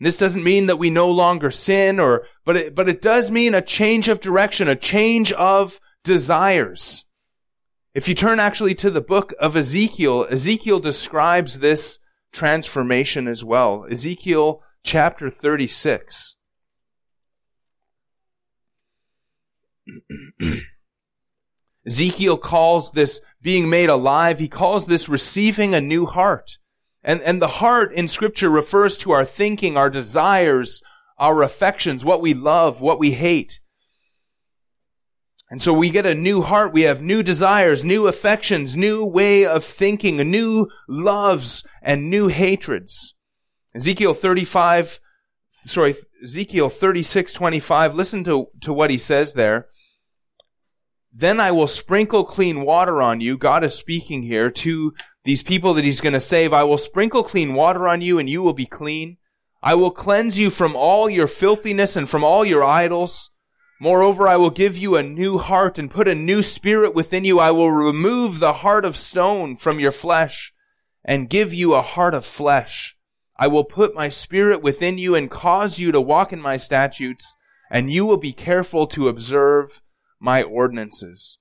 This 0.00 0.16
doesn't 0.16 0.42
mean 0.42 0.68
that 0.68 0.78
we 0.78 0.88
no 0.88 1.10
longer 1.10 1.50
sin 1.50 2.00
or, 2.00 2.26
but 2.46 2.56
it, 2.56 2.74
but 2.74 2.88
it 2.88 3.02
does 3.02 3.30
mean 3.30 3.54
a 3.54 3.60
change 3.60 4.08
of 4.08 4.20
direction, 4.20 4.68
a 4.68 4.74
change 4.74 5.32
of 5.32 5.78
desires. 6.02 7.04
If 7.92 8.08
you 8.08 8.14
turn 8.14 8.40
actually 8.40 8.74
to 8.76 8.90
the 8.90 9.02
book 9.02 9.34
of 9.38 9.54
Ezekiel, 9.54 10.26
Ezekiel 10.30 10.80
describes 10.80 11.58
this 11.58 11.98
transformation 12.32 13.28
as 13.28 13.44
well. 13.44 13.84
Ezekiel 13.90 14.62
chapter 14.82 15.28
36. 15.28 16.36
Ezekiel 21.86 22.38
calls 22.38 22.92
this 22.92 23.20
being 23.42 23.68
made 23.68 23.90
alive, 23.90 24.38
he 24.38 24.48
calls 24.48 24.86
this 24.86 25.08
receiving 25.08 25.74
a 25.74 25.80
new 25.80 26.06
heart. 26.06 26.56
And, 27.02 27.20
and 27.20 27.42
the 27.42 27.48
heart 27.48 27.92
in 27.92 28.08
scripture 28.08 28.48
refers 28.48 28.96
to 28.98 29.10
our 29.10 29.26
thinking, 29.26 29.76
our 29.76 29.90
desires, 29.90 30.82
our 31.18 31.42
affections, 31.42 32.04
what 32.04 32.22
we 32.22 32.32
love, 32.32 32.80
what 32.80 32.98
we 32.98 33.10
hate. 33.10 33.60
And 35.50 35.60
so 35.60 35.74
we 35.74 35.90
get 35.90 36.06
a 36.06 36.14
new 36.14 36.40
heart, 36.40 36.72
we 36.72 36.82
have 36.82 37.02
new 37.02 37.22
desires, 37.22 37.84
new 37.84 38.06
affections, 38.06 38.74
new 38.74 39.04
way 39.04 39.44
of 39.44 39.62
thinking, 39.62 40.16
new 40.16 40.68
loves, 40.88 41.66
and 41.82 42.08
new 42.08 42.28
hatreds. 42.28 43.14
Ezekiel 43.74 44.14
35, 44.14 45.00
sorry, 45.66 45.94
Ezekiel 46.22 46.70
36, 46.70 47.34
25, 47.34 47.94
listen 47.94 48.24
to, 48.24 48.46
to 48.62 48.72
what 48.72 48.90
he 48.90 48.96
says 48.96 49.34
there. 49.34 49.66
Then 51.16 51.38
I 51.38 51.52
will 51.52 51.68
sprinkle 51.68 52.24
clean 52.24 52.64
water 52.64 53.00
on 53.00 53.20
you. 53.20 53.38
God 53.38 53.62
is 53.62 53.72
speaking 53.72 54.24
here 54.24 54.50
to 54.50 54.92
these 55.24 55.44
people 55.44 55.74
that 55.74 55.84
he's 55.84 56.00
going 56.00 56.12
to 56.12 56.20
save. 56.20 56.52
I 56.52 56.64
will 56.64 56.76
sprinkle 56.76 57.22
clean 57.22 57.54
water 57.54 57.86
on 57.86 58.00
you 58.00 58.18
and 58.18 58.28
you 58.28 58.42
will 58.42 58.52
be 58.52 58.66
clean. 58.66 59.18
I 59.62 59.74
will 59.76 59.92
cleanse 59.92 60.36
you 60.36 60.50
from 60.50 60.74
all 60.74 61.08
your 61.08 61.28
filthiness 61.28 61.94
and 61.94 62.08
from 62.08 62.24
all 62.24 62.44
your 62.44 62.64
idols. 62.64 63.30
Moreover, 63.80 64.26
I 64.26 64.36
will 64.36 64.50
give 64.50 64.76
you 64.76 64.96
a 64.96 65.04
new 65.04 65.38
heart 65.38 65.78
and 65.78 65.88
put 65.88 66.08
a 66.08 66.16
new 66.16 66.42
spirit 66.42 66.96
within 66.96 67.24
you. 67.24 67.38
I 67.38 67.52
will 67.52 67.70
remove 67.70 68.40
the 68.40 68.52
heart 68.54 68.84
of 68.84 68.96
stone 68.96 69.56
from 69.56 69.78
your 69.78 69.92
flesh 69.92 70.52
and 71.04 71.30
give 71.30 71.54
you 71.54 71.74
a 71.74 71.82
heart 71.82 72.14
of 72.14 72.26
flesh. 72.26 72.96
I 73.36 73.46
will 73.46 73.64
put 73.64 73.94
my 73.94 74.08
spirit 74.08 74.62
within 74.62 74.98
you 74.98 75.14
and 75.14 75.30
cause 75.30 75.78
you 75.78 75.92
to 75.92 76.00
walk 76.00 76.32
in 76.32 76.40
my 76.40 76.56
statutes 76.56 77.36
and 77.70 77.92
you 77.92 78.04
will 78.04 78.16
be 78.16 78.32
careful 78.32 78.88
to 78.88 79.08
observe 79.08 79.80
my 80.24 80.42
ordinances. 80.42 81.38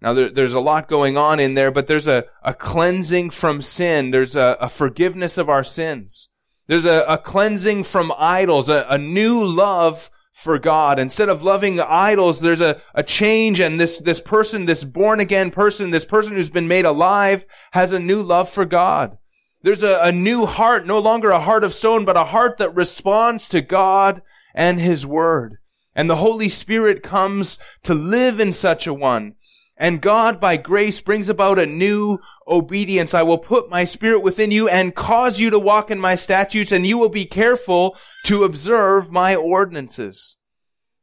Now 0.00 0.12
there, 0.12 0.30
there's 0.30 0.52
a 0.52 0.60
lot 0.60 0.88
going 0.88 1.16
on 1.16 1.40
in 1.40 1.54
there, 1.54 1.70
but 1.70 1.88
there's 1.88 2.06
a, 2.06 2.26
a 2.44 2.54
cleansing 2.54 3.30
from 3.30 3.62
sin. 3.62 4.10
There's 4.10 4.36
a, 4.36 4.56
a 4.60 4.68
forgiveness 4.68 5.38
of 5.38 5.48
our 5.48 5.64
sins. 5.64 6.28
There's 6.68 6.84
a, 6.84 7.04
a 7.08 7.18
cleansing 7.18 7.84
from 7.84 8.12
idols, 8.16 8.68
a, 8.68 8.86
a 8.88 8.98
new 8.98 9.42
love 9.42 10.10
for 10.32 10.58
God. 10.58 10.98
Instead 11.00 11.30
of 11.30 11.42
loving 11.42 11.80
idols, 11.80 12.40
there's 12.40 12.60
a, 12.60 12.80
a 12.94 13.02
change 13.02 13.58
and 13.58 13.80
this, 13.80 13.98
this 13.98 14.20
person, 14.20 14.66
this 14.66 14.84
born 14.84 15.18
again 15.18 15.50
person, 15.50 15.90
this 15.90 16.04
person 16.04 16.34
who's 16.34 16.50
been 16.50 16.68
made 16.68 16.84
alive 16.84 17.44
has 17.72 17.90
a 17.90 17.98
new 17.98 18.22
love 18.22 18.48
for 18.48 18.64
God. 18.64 19.16
There's 19.62 19.82
a, 19.82 19.98
a 20.00 20.12
new 20.12 20.46
heart, 20.46 20.86
no 20.86 21.00
longer 21.00 21.30
a 21.30 21.40
heart 21.40 21.64
of 21.64 21.74
stone, 21.74 22.04
but 22.04 22.16
a 22.16 22.24
heart 22.24 22.58
that 22.58 22.76
responds 22.76 23.48
to 23.48 23.60
God 23.60 24.22
and 24.54 24.78
His 24.78 25.04
Word. 25.04 25.56
And 25.98 26.08
the 26.08 26.14
Holy 26.14 26.48
Spirit 26.48 27.02
comes 27.02 27.58
to 27.82 27.92
live 27.92 28.38
in 28.38 28.52
such 28.52 28.86
a 28.86 28.94
one. 28.94 29.34
And 29.76 30.00
God, 30.00 30.40
by 30.40 30.56
grace, 30.56 31.00
brings 31.00 31.28
about 31.28 31.58
a 31.58 31.66
new 31.66 32.20
obedience. 32.46 33.14
I 33.14 33.24
will 33.24 33.38
put 33.38 33.68
my 33.68 33.82
spirit 33.82 34.20
within 34.20 34.52
you 34.52 34.68
and 34.68 34.94
cause 34.94 35.40
you 35.40 35.50
to 35.50 35.58
walk 35.58 35.90
in 35.90 35.98
my 35.98 36.14
statutes, 36.14 36.70
and 36.70 36.86
you 36.86 36.98
will 36.98 37.08
be 37.08 37.24
careful 37.24 37.96
to 38.26 38.44
observe 38.44 39.10
my 39.10 39.34
ordinances. 39.34 40.36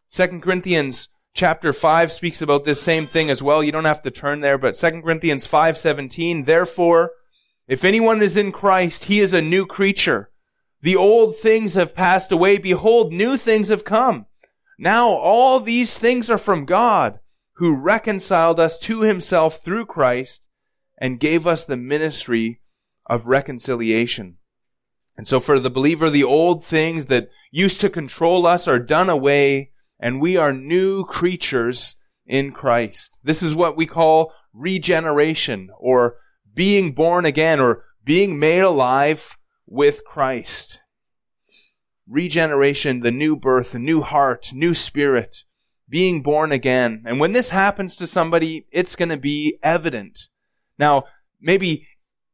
Second 0.08 0.42
Corinthians 0.42 1.10
chapter 1.34 1.74
5 1.74 2.10
speaks 2.10 2.42
about 2.42 2.64
this 2.64 2.82
same 2.82 3.06
thing 3.06 3.30
as 3.30 3.44
well. 3.44 3.62
You 3.62 3.74
don't 3.74 3.84
have 3.84 4.04
to 4.04 4.12
turn 4.12 4.40
there, 4.40 4.58
but 4.58 4.78
Second 4.78 5.02
Corinthians 5.02 5.46
5:17, 5.46 6.46
therefore, 6.46 7.12
if 7.68 7.84
anyone 7.84 8.22
is 8.22 8.38
in 8.38 8.54
Christ, 8.54 9.04
he 9.04 9.20
is 9.20 9.34
a 9.34 9.42
new 9.42 9.66
creature. 9.66 10.30
The 10.82 10.96
old 10.96 11.36
things 11.36 11.74
have 11.74 11.96
passed 11.96 12.32
away. 12.32 12.60
Behold, 12.60 13.12
new 13.12 13.36
things 13.36 13.68
have 13.68 13.84
come. 13.84 14.28
Now 14.78 15.10
all 15.10 15.60
these 15.60 15.98
things 15.98 16.30
are 16.30 16.38
from 16.38 16.66
God, 16.66 17.20
who 17.56 17.78
reconciled 17.78 18.60
us 18.60 18.78
to 18.80 19.02
himself 19.02 19.64
through 19.64 19.86
Christ 19.86 20.48
and 20.98 21.20
gave 21.20 21.48
us 21.48 21.64
the 21.64 21.78
ministry 21.78 22.62
of 23.06 23.28
reconciliation. 23.28 24.38
And 25.18 25.28
so 25.28 25.40
for 25.40 25.60
the 25.60 25.70
believer, 25.70 26.10
the 26.10 26.24
old 26.24 26.66
things 26.66 27.06
that 27.06 27.30
used 27.52 27.80
to 27.82 27.90
control 27.90 28.46
us 28.46 28.68
are 28.68 28.80
done 28.80 29.10
away 29.10 29.72
and 30.00 30.20
we 30.20 30.36
are 30.36 30.52
new 30.52 31.06
creatures 31.06 31.96
in 32.26 32.52
Christ. 32.52 33.18
This 33.24 33.42
is 33.42 33.56
what 33.56 33.78
we 33.78 33.86
call 33.86 34.34
regeneration 34.54 35.70
or 35.80 36.18
being 36.54 36.92
born 36.92 37.26
again 37.26 37.62
or 37.62 37.86
being 38.04 38.38
made 38.40 38.62
alive 38.62 39.38
with 39.66 40.04
Christ 40.04 40.82
regeneration, 42.08 43.02
the 43.02 43.12
new 43.12 43.36
birth, 43.36 43.76
new 43.76 44.02
heart, 44.02 44.52
new 44.54 44.74
spirit, 44.74 45.44
being 45.88 46.22
born 46.22 46.52
again. 46.52 47.04
And 47.06 47.20
when 47.20 47.32
this 47.32 47.50
happens 47.50 47.96
to 47.98 48.08
somebody, 48.08 48.68
it's 48.72 48.96
going 48.96 49.10
to 49.10 49.18
be 49.18 49.58
evident. 49.64 50.28
Now, 50.78 51.06
maybe 51.42 51.88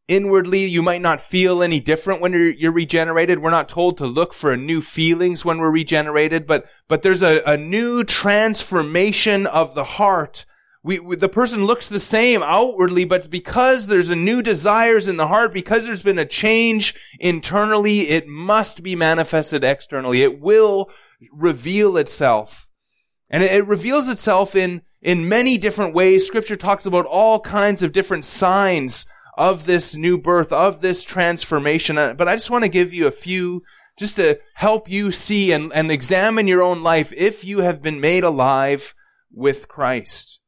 inwardly 0.07 0.65
you 0.65 0.81
might 0.81 1.01
not 1.01 1.21
feel 1.21 1.63
any 1.63 1.79
different 1.79 2.21
when 2.21 2.33
you're, 2.33 2.51
you're, 2.51 2.71
regenerated. 2.71 3.39
We're 3.39 3.49
not 3.49 3.69
told 3.69 3.97
to 3.97 4.05
look 4.05 4.33
for 4.33 4.57
new 4.57 4.81
feelings 4.81 5.45
when 5.45 5.59
we're 5.59 5.71
regenerated, 5.71 6.45
but, 6.45 6.65
but 6.87 7.01
there's 7.01 7.21
a, 7.21 7.41
a 7.45 7.57
new 7.57 8.03
transformation 8.03 9.47
of 9.47 9.73
the 9.73 9.83
heart 9.83 10.45
we, 10.83 10.99
we, 10.99 11.15
the 11.15 11.29
person 11.29 11.65
looks 11.65 11.87
the 11.89 11.99
same 11.99 12.41
outwardly, 12.41 13.05
but 13.05 13.29
because 13.29 13.85
there's 13.85 14.09
a 14.09 14.15
new 14.15 14.41
desires 14.41 15.07
in 15.07 15.17
the 15.17 15.27
heart, 15.27 15.53
because 15.53 15.85
there's 15.85 16.01
been 16.01 16.17
a 16.19 16.25
change 16.25 16.99
internally, 17.19 18.09
it 18.09 18.27
must 18.27 18.81
be 18.81 18.95
manifested 18.95 19.63
externally. 19.63 20.23
It 20.23 20.41
will 20.41 20.89
reveal 21.31 21.97
itself. 21.97 22.67
And 23.29 23.43
it, 23.43 23.51
it 23.51 23.67
reveals 23.67 24.09
itself 24.09 24.55
in, 24.55 24.81
in 25.01 25.29
many 25.29 25.59
different 25.59 25.93
ways. 25.93 26.25
Scripture 26.25 26.57
talks 26.57 26.87
about 26.87 27.05
all 27.05 27.39
kinds 27.39 27.83
of 27.83 27.93
different 27.93 28.25
signs 28.25 29.05
of 29.37 29.67
this 29.67 29.95
new 29.95 30.17
birth, 30.17 30.51
of 30.51 30.81
this 30.81 31.03
transformation. 31.03 31.97
Uh, 31.97 32.15
but 32.15 32.27
I 32.27 32.35
just 32.35 32.49
want 32.49 32.63
to 32.63 32.69
give 32.69 32.91
you 32.91 33.05
a 33.05 33.11
few 33.11 33.61
just 33.99 34.15
to 34.15 34.39
help 34.55 34.89
you 34.89 35.11
see 35.11 35.51
and, 35.51 35.71
and 35.73 35.91
examine 35.91 36.47
your 36.47 36.63
own 36.63 36.81
life 36.81 37.13
if 37.15 37.45
you 37.45 37.59
have 37.59 37.83
been 37.83 38.01
made 38.01 38.23
alive 38.23 38.95
with 39.31 39.67
Christ. 39.67 40.40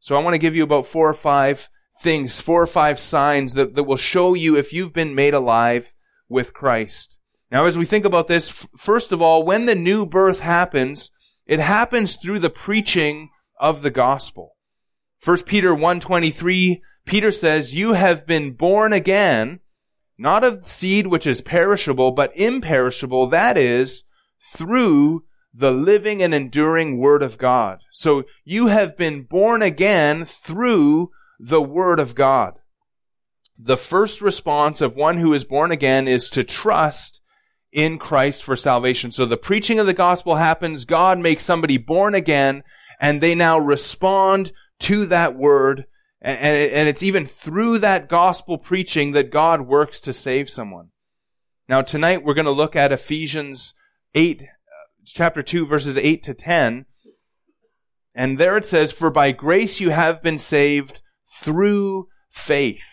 So 0.00 0.16
I 0.16 0.22
want 0.22 0.34
to 0.34 0.38
give 0.38 0.54
you 0.54 0.62
about 0.62 0.86
four 0.86 1.08
or 1.08 1.14
five 1.14 1.68
things, 2.00 2.40
four 2.40 2.62
or 2.62 2.66
five 2.66 2.98
signs 2.98 3.54
that, 3.54 3.74
that 3.74 3.84
will 3.84 3.96
show 3.96 4.34
you 4.34 4.56
if 4.56 4.72
you've 4.72 4.92
been 4.92 5.14
made 5.14 5.34
alive 5.34 5.92
with 6.28 6.54
Christ. 6.54 7.16
Now, 7.50 7.66
as 7.66 7.78
we 7.78 7.86
think 7.86 8.04
about 8.04 8.28
this, 8.28 8.66
first 8.76 9.10
of 9.10 9.22
all, 9.22 9.44
when 9.44 9.66
the 9.66 9.74
new 9.74 10.06
birth 10.06 10.40
happens, 10.40 11.10
it 11.46 11.60
happens 11.60 12.16
through 12.16 12.40
the 12.40 12.50
preaching 12.50 13.30
of 13.58 13.82
the 13.82 13.90
gospel. 13.90 14.54
1 15.24 15.44
Peter 15.44 15.70
1.23, 15.70 16.80
Peter 17.06 17.30
says, 17.30 17.74
You 17.74 17.94
have 17.94 18.26
been 18.26 18.52
born 18.52 18.92
again, 18.92 19.60
not 20.18 20.44
of 20.44 20.68
seed 20.68 21.06
which 21.06 21.26
is 21.26 21.40
perishable, 21.40 22.12
but 22.12 22.36
imperishable, 22.36 23.28
that 23.28 23.56
is, 23.56 24.04
through 24.54 25.24
the 25.52 25.70
living 25.70 26.22
and 26.22 26.34
enduring 26.34 26.98
Word 26.98 27.22
of 27.22 27.38
God. 27.38 27.80
So 27.92 28.24
you 28.44 28.68
have 28.68 28.96
been 28.96 29.22
born 29.22 29.62
again 29.62 30.24
through 30.24 31.10
the 31.38 31.62
Word 31.62 32.00
of 32.00 32.14
God. 32.14 32.54
The 33.58 33.76
first 33.76 34.20
response 34.20 34.80
of 34.80 34.94
one 34.94 35.18
who 35.18 35.32
is 35.32 35.44
born 35.44 35.72
again 35.72 36.06
is 36.06 36.28
to 36.30 36.44
trust 36.44 37.20
in 37.72 37.98
Christ 37.98 38.44
for 38.44 38.56
salvation. 38.56 39.10
So 39.10 39.26
the 39.26 39.36
preaching 39.36 39.78
of 39.78 39.86
the 39.86 39.94
gospel 39.94 40.36
happens, 40.36 40.84
God 40.84 41.18
makes 41.18 41.44
somebody 41.44 41.76
born 41.76 42.14
again, 42.14 42.62
and 43.00 43.20
they 43.20 43.34
now 43.34 43.58
respond 43.58 44.52
to 44.80 45.06
that 45.06 45.36
word, 45.36 45.86
and, 46.20 46.88
it's 46.88 47.02
even 47.02 47.26
through 47.26 47.78
that 47.78 48.08
gospel 48.08 48.58
preaching 48.58 49.12
that 49.12 49.30
God 49.30 49.62
works 49.62 50.00
to 50.00 50.12
save 50.12 50.48
someone. 50.48 50.90
Now 51.68 51.82
tonight 51.82 52.24
we're 52.24 52.34
going 52.34 52.44
to 52.44 52.50
look 52.50 52.76
at 52.76 52.92
Ephesians 52.92 53.74
8 54.14 54.42
chapter 55.12 55.42
2 55.42 55.66
verses 55.66 55.96
8 55.96 56.22
to 56.24 56.34
10. 56.34 56.86
And 58.14 58.38
there 58.38 58.56
it 58.56 58.66
says, 58.66 58.92
For 58.92 59.10
by 59.10 59.32
grace 59.32 59.80
you 59.80 59.90
have 59.90 60.22
been 60.22 60.38
saved 60.38 61.00
through 61.40 62.08
faith. 62.30 62.84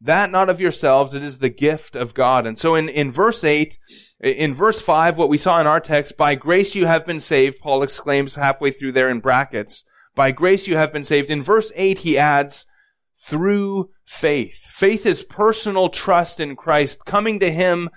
That 0.00 0.30
not 0.30 0.50
of 0.50 0.60
yourselves, 0.60 1.14
it 1.14 1.22
is 1.22 1.38
the 1.38 1.48
gift 1.48 1.96
of 1.96 2.12
God. 2.12 2.46
And 2.46 2.58
so 2.58 2.74
in, 2.74 2.90
in 2.90 3.10
verse 3.10 3.42
8, 3.42 3.78
in 4.20 4.54
verse 4.54 4.82
5, 4.82 5.16
what 5.16 5.30
we 5.30 5.38
saw 5.38 5.60
in 5.60 5.66
our 5.66 5.80
text, 5.80 6.18
by 6.18 6.34
grace 6.34 6.74
you 6.74 6.84
have 6.86 7.06
been 7.06 7.20
saved, 7.20 7.60
Paul 7.60 7.82
exclaims 7.82 8.34
halfway 8.34 8.70
through 8.70 8.92
there 8.92 9.08
in 9.08 9.20
brackets. 9.20 9.84
By 10.14 10.30
grace 10.30 10.66
you 10.66 10.76
have 10.76 10.92
been 10.92 11.04
saved. 11.04 11.30
In 11.30 11.42
verse 11.42 11.72
8, 11.74 12.00
he 12.00 12.18
adds, 12.18 12.66
through 13.24 13.90
faith. 14.04 14.66
Faith 14.70 15.06
is 15.06 15.24
personal 15.24 15.88
trust 15.88 16.40
in 16.40 16.56
Christ, 16.56 17.04
coming 17.06 17.40
to 17.40 17.50
Him 17.50 17.88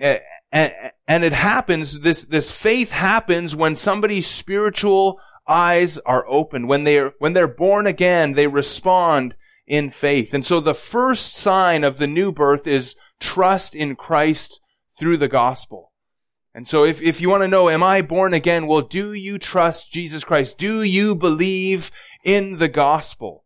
eh, 0.00 0.18
and, 0.52 0.72
and 1.06 1.24
it 1.24 1.32
happens, 1.32 2.00
this, 2.00 2.24
this 2.24 2.50
faith 2.50 2.92
happens 2.92 3.54
when 3.54 3.76
somebody's 3.76 4.26
spiritual 4.26 5.18
eyes 5.48 5.98
are 5.98 6.26
open. 6.28 6.66
When 6.66 6.84
they're, 6.84 7.12
when 7.18 7.32
they're 7.32 7.48
born 7.48 7.86
again, 7.86 8.32
they 8.32 8.46
respond 8.46 9.34
in 9.66 9.90
faith. 9.90 10.32
And 10.32 10.44
so 10.46 10.60
the 10.60 10.74
first 10.74 11.34
sign 11.34 11.84
of 11.84 11.98
the 11.98 12.06
new 12.06 12.32
birth 12.32 12.66
is 12.66 12.96
trust 13.20 13.74
in 13.74 13.96
Christ 13.96 14.60
through 14.98 15.16
the 15.16 15.28
gospel. 15.28 15.92
And 16.54 16.66
so 16.66 16.84
if, 16.84 17.02
if 17.02 17.20
you 17.20 17.28
want 17.28 17.42
to 17.42 17.48
know, 17.48 17.68
am 17.68 17.82
I 17.82 18.00
born 18.00 18.32
again? 18.32 18.66
Well, 18.66 18.80
do 18.80 19.12
you 19.12 19.38
trust 19.38 19.92
Jesus 19.92 20.24
Christ? 20.24 20.56
Do 20.56 20.82
you 20.82 21.14
believe 21.14 21.90
in 22.24 22.58
the 22.58 22.68
gospel? 22.68 23.44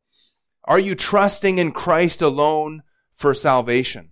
Are 0.64 0.78
you 0.78 0.94
trusting 0.94 1.58
in 1.58 1.72
Christ 1.72 2.22
alone 2.22 2.82
for 3.14 3.34
salvation? 3.34 4.10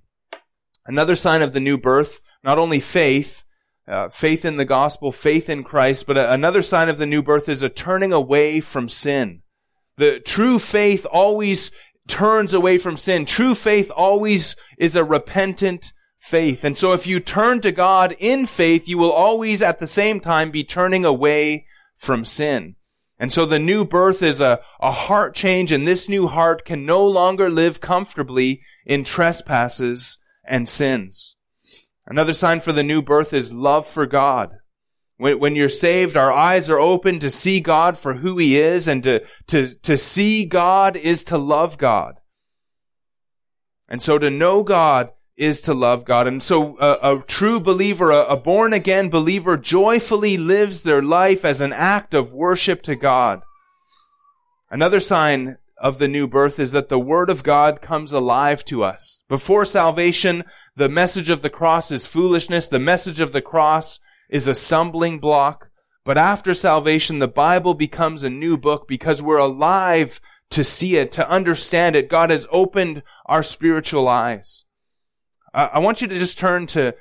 Another 0.85 1.15
sign 1.15 1.43
of 1.43 1.53
the 1.53 1.61
new 1.61 1.79
birth, 1.79 2.21
not 2.43 2.59
only 2.59 2.81
faith, 2.81 3.45
uh, 3.87 4.09
faith 4.11 4.45
in 4.45 4.57
the 4.57 4.65
gospel, 4.65 5.13
faith 5.13 5.49
in 5.49 5.65
Christ, 5.65 6.07
but 6.07 6.17
another 6.17 6.63
sign 6.63 6.89
of 6.89 6.99
the 6.99 7.07
new 7.07 7.23
birth 7.23 7.49
is 7.49 7.63
a 7.63 7.69
turning 7.69 8.13
away 8.13 8.61
from 8.61 8.89
sin. 8.89 9.43
The 9.97 10.21
true 10.21 10.59
faith 10.59 11.07
always 11.07 11.71
turns 12.07 12.55
away 12.55 12.79
from 12.79 12.97
sin. 12.97 13.25
True 13.25 13.55
faith 13.55 13.91
always 13.95 14.57
is 14.79 14.95
a 14.95 15.05
repentant 15.05 15.93
faith. 16.19 16.65
And 16.65 16.77
so 16.77 16.93
if 16.93 17.07
you 17.07 17.21
turn 17.21 17.61
to 17.63 17.73
God 17.73 18.17
in 18.19 18.47
faith, 18.47 18.89
you 18.89 18.99
will 18.99 19.13
always 19.13 19.63
at 19.63 19.79
the 19.79 19.87
same 19.87 20.21
time 20.21 20.51
be 20.51 20.65
turning 20.65 21.05
away 21.05 21.67
from 21.97 22.25
sin. 22.25 22.77
And 23.19 23.33
so 23.33 23.45
the 23.45 23.59
new 23.59 23.85
birth 23.85 24.23
is 24.23 24.41
a, 24.41 24.61
a 24.81 24.93
heart 24.93 25.35
change 25.35 25.73
and 25.73 25.87
this 25.87 26.09
new 26.09 26.29
heart 26.29 26.65
can 26.65 26.87
no 26.87 27.07
longer 27.07 27.51
live 27.51 27.81
comfortably 27.81 28.63
in 28.87 29.05
trespasses 29.05 30.19
and 30.45 30.69
sins. 30.69 31.35
Another 32.09 32.33
sign 32.33 32.61
for 32.61 32.73
the 32.73 32.83
new 32.83 33.03
birth 33.03 33.35
is 33.35 33.53
love 33.53 33.87
for 33.87 34.07
God. 34.07 34.51
When, 35.19 35.39
when 35.39 35.57
you're 35.57 35.69
saved, 35.69 36.17
our 36.17 36.33
eyes 36.33 36.71
are 36.71 36.81
open 36.81 37.21
to 37.21 37.31
see 37.31 37.61
God 37.61 37.99
for 37.99 38.15
who 38.15 38.39
He 38.39 38.59
is 38.59 38.89
and 38.89 39.05
to, 39.05 39.21
to, 39.49 39.75
to 39.83 39.99
see 39.99 40.47
God 40.47 40.97
is 40.97 41.25
to 41.25 41.37
love 41.37 41.77
God. 41.77 42.15
And 43.89 44.03
so 44.03 44.19
to 44.19 44.31
know 44.31 44.65
God 44.65 45.11
is 45.37 45.61
to 45.63 45.75
love 45.75 46.05
God. 46.07 46.27
And 46.27 46.43
so 46.43 46.79
a, 46.79 47.17
a 47.17 47.23
true 47.27 47.61
believer, 47.61 48.11
a, 48.11 48.25
a 48.25 48.37
born 48.37 48.73
again 48.73 49.11
believer 49.11 49.59
joyfully 49.59 50.39
lives 50.39 50.83
their 50.83 51.03
life 51.03 51.45
as 51.45 51.61
an 51.61 51.75
act 51.75 52.15
of 52.15 52.33
worship 52.33 52.83
to 52.85 52.97
God. 52.97 53.43
Another 54.71 55.01
sign 55.01 55.59
of 55.81 55.99
the 55.99 56.09
new 56.09 56.27
birth 56.27 56.59
is 56.59 56.73
that 56.73 56.89
the 56.89 56.99
Word 56.99 57.31
of 57.31 57.43
God 57.43 57.81
comes 57.81 58.13
alive 58.13 58.65
to 58.67 58.83
us. 58.83 59.23
Before 59.29 59.65
salvation, 59.65 60.45
the 60.79 60.89
message 60.89 61.29
of 61.29 61.43
the 61.43 61.51
cross 61.51 61.91
is 61.91 62.07
foolishness. 62.07 62.69
The 62.69 62.79
message 62.79 63.19
of 63.19 63.33
the 63.33 63.43
cross 63.43 63.99
is 64.31 64.47
a 64.47 64.55
stumbling 64.55 65.19
block. 65.19 65.71
But 66.05 66.17
after 66.17 66.55
salvation, 66.55 67.19
the 67.19 67.27
Bible 67.27 67.75
becomes 67.75 68.23
a 68.23 68.31
new 68.31 68.57
book 68.57 68.87
because 68.87 69.21
we're 69.21 69.39
alive 69.39 70.21
to 70.51 70.63
see 70.63 70.97
it, 70.97 71.11
to 71.13 71.29
understand 71.29 71.97
it. 71.97 72.09
God 72.09 72.31
has 72.31 72.47
opened 72.53 73.03
our 73.27 73.43
spiritual 73.43 74.07
eyes. 74.09 74.65
I 75.53 75.81
want 75.81 76.01
you 76.01 76.07
to 76.07 76.19
just 76.19 76.39
turn 76.39 76.69
to 76.69 76.95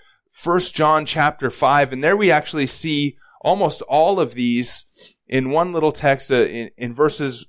1 0.44 0.60
John 0.74 1.06
chapter 1.06 1.52
5, 1.52 1.94
and 1.94 2.04
there 2.04 2.18
we 2.18 2.32
actually 2.32 2.66
see 2.66 3.16
almost 3.42 3.84
all 3.84 4.20
of 4.20 4.34
these 4.34 5.16
in 5.28 5.52
one 5.52 5.72
little 5.72 5.92
text 5.92 6.32
uh, 6.32 6.46
in, 6.46 6.72
in 6.78 6.96
verses 6.96 7.46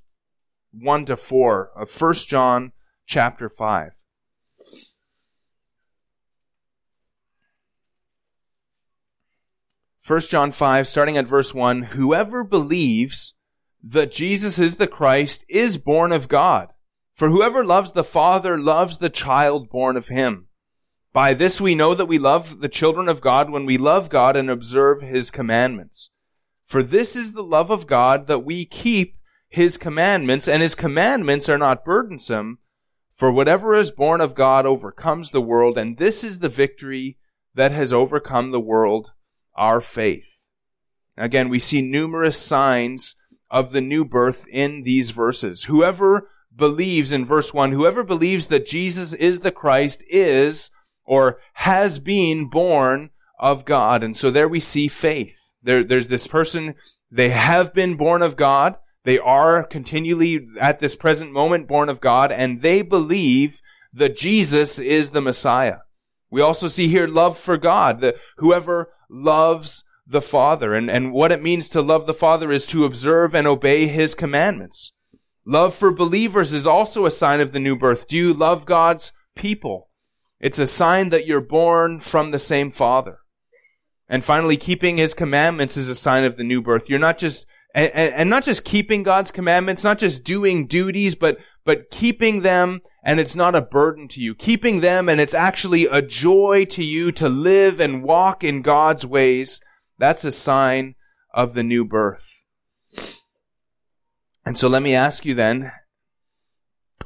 1 0.72 1.06
to 1.06 1.16
4 1.16 1.70
of 1.74 2.00
1 2.00 2.14
John 2.14 2.72
chapter 3.06 3.48
5. 3.48 3.92
First 10.08 10.30
John 10.30 10.52
5, 10.52 10.88
starting 10.88 11.18
at 11.18 11.26
verse 11.26 11.52
1, 11.52 11.82
whoever 11.82 12.42
believes 12.42 13.34
that 13.84 14.10
Jesus 14.10 14.58
is 14.58 14.76
the 14.76 14.86
Christ 14.86 15.44
is 15.50 15.76
born 15.76 16.12
of 16.12 16.28
God. 16.28 16.68
For 17.12 17.28
whoever 17.28 17.62
loves 17.62 17.92
the 17.92 18.02
Father 18.02 18.56
loves 18.56 18.96
the 18.96 19.10
child 19.10 19.68
born 19.68 19.98
of 19.98 20.08
him. 20.08 20.46
By 21.12 21.34
this 21.34 21.60
we 21.60 21.74
know 21.74 21.92
that 21.92 22.06
we 22.06 22.18
love 22.18 22.60
the 22.60 22.70
children 22.70 23.06
of 23.06 23.20
God 23.20 23.50
when 23.50 23.66
we 23.66 23.76
love 23.76 24.08
God 24.08 24.34
and 24.34 24.48
observe 24.48 25.02
His 25.02 25.30
commandments. 25.30 26.08
For 26.64 26.82
this 26.82 27.14
is 27.14 27.34
the 27.34 27.42
love 27.42 27.70
of 27.70 27.86
God 27.86 28.28
that 28.28 28.46
we 28.46 28.64
keep 28.64 29.18
His 29.50 29.76
commandments, 29.76 30.48
and 30.48 30.62
His 30.62 30.74
commandments 30.74 31.50
are 31.50 31.58
not 31.58 31.84
burdensome. 31.84 32.60
For 33.12 33.30
whatever 33.30 33.74
is 33.74 33.90
born 33.90 34.22
of 34.22 34.34
God 34.34 34.64
overcomes 34.64 35.32
the 35.32 35.42
world, 35.42 35.76
and 35.76 35.98
this 35.98 36.24
is 36.24 36.38
the 36.38 36.48
victory 36.48 37.18
that 37.54 37.72
has 37.72 37.92
overcome 37.92 38.52
the 38.52 38.58
world, 38.58 39.10
our 39.58 39.80
faith. 39.80 40.28
Again, 41.16 41.48
we 41.48 41.58
see 41.58 41.82
numerous 41.82 42.38
signs 42.38 43.16
of 43.50 43.72
the 43.72 43.80
new 43.80 44.04
birth 44.04 44.46
in 44.50 44.84
these 44.84 45.10
verses. 45.10 45.64
Whoever 45.64 46.30
believes 46.54 47.12
in 47.12 47.24
verse 47.24 47.52
1, 47.52 47.72
whoever 47.72 48.04
believes 48.04 48.46
that 48.48 48.66
Jesus 48.66 49.12
is 49.12 49.40
the 49.40 49.52
Christ 49.52 50.02
is 50.08 50.70
or 51.04 51.40
has 51.54 51.98
been 51.98 52.48
born 52.48 53.10
of 53.38 53.64
God. 53.64 54.02
And 54.02 54.16
so 54.16 54.30
there 54.30 54.48
we 54.48 54.60
see 54.60 54.88
faith. 54.88 55.36
There, 55.62 55.82
there's 55.82 56.08
this 56.08 56.26
person, 56.26 56.74
they 57.10 57.30
have 57.30 57.74
been 57.74 57.96
born 57.96 58.22
of 58.22 58.36
God. 58.36 58.76
They 59.04 59.18
are 59.18 59.64
continually 59.64 60.46
at 60.60 60.78
this 60.78 60.96
present 60.96 61.32
moment 61.32 61.66
born 61.66 61.88
of 61.88 62.00
God 62.00 62.30
and 62.30 62.62
they 62.62 62.82
believe 62.82 63.60
that 63.92 64.16
Jesus 64.16 64.78
is 64.78 65.10
the 65.10 65.20
Messiah. 65.20 65.78
We 66.30 66.42
also 66.42 66.68
see 66.68 66.88
here 66.88 67.08
love 67.08 67.38
for 67.38 67.56
God, 67.56 68.04
whoever 68.36 68.92
loves 69.08 69.84
the 70.06 70.22
Father. 70.22 70.74
And, 70.74 70.90
and 70.90 71.12
what 71.12 71.32
it 71.32 71.42
means 71.42 71.68
to 71.70 71.82
love 71.82 72.06
the 72.06 72.14
Father 72.14 72.50
is 72.50 72.66
to 72.66 72.84
observe 72.84 73.34
and 73.34 73.46
obey 73.46 73.86
His 73.86 74.14
commandments. 74.14 74.92
Love 75.44 75.74
for 75.74 75.90
believers 75.90 76.52
is 76.52 76.66
also 76.66 77.06
a 77.06 77.10
sign 77.10 77.40
of 77.40 77.52
the 77.52 77.60
new 77.60 77.76
birth. 77.76 78.08
Do 78.08 78.16
you 78.16 78.34
love 78.34 78.66
God's 78.66 79.12
people? 79.34 79.88
It's 80.40 80.58
a 80.58 80.66
sign 80.66 81.10
that 81.10 81.26
you're 81.26 81.40
born 81.40 82.00
from 82.00 82.30
the 82.30 82.38
same 82.38 82.70
Father. 82.70 83.18
And 84.08 84.24
finally, 84.24 84.56
keeping 84.56 84.96
His 84.96 85.14
commandments 85.14 85.76
is 85.76 85.88
a 85.88 85.94
sign 85.94 86.24
of 86.24 86.36
the 86.36 86.44
new 86.44 86.62
birth. 86.62 86.88
You're 86.88 86.98
not 86.98 87.18
just, 87.18 87.46
and, 87.74 87.92
and 87.92 88.30
not 88.30 88.44
just 88.44 88.64
keeping 88.64 89.02
God's 89.02 89.30
commandments, 89.30 89.84
not 89.84 89.98
just 89.98 90.24
doing 90.24 90.66
duties, 90.66 91.14
but, 91.14 91.38
but 91.68 91.90
keeping 91.90 92.40
them 92.40 92.80
and 93.04 93.20
it's 93.20 93.36
not 93.36 93.54
a 93.54 93.60
burden 93.60 94.08
to 94.08 94.22
you. 94.22 94.34
Keeping 94.34 94.80
them 94.80 95.06
and 95.06 95.20
it's 95.20 95.34
actually 95.34 95.84
a 95.84 96.00
joy 96.00 96.64
to 96.70 96.82
you 96.82 97.12
to 97.12 97.28
live 97.28 97.78
and 97.78 98.02
walk 98.02 98.42
in 98.42 98.62
God's 98.62 99.04
ways. 99.04 99.60
That's 99.98 100.24
a 100.24 100.32
sign 100.32 100.94
of 101.34 101.52
the 101.52 101.62
new 101.62 101.84
birth. 101.84 102.26
And 104.46 104.56
so 104.56 104.66
let 104.66 104.82
me 104.82 104.94
ask 104.94 105.26
you 105.26 105.34
then, 105.34 105.70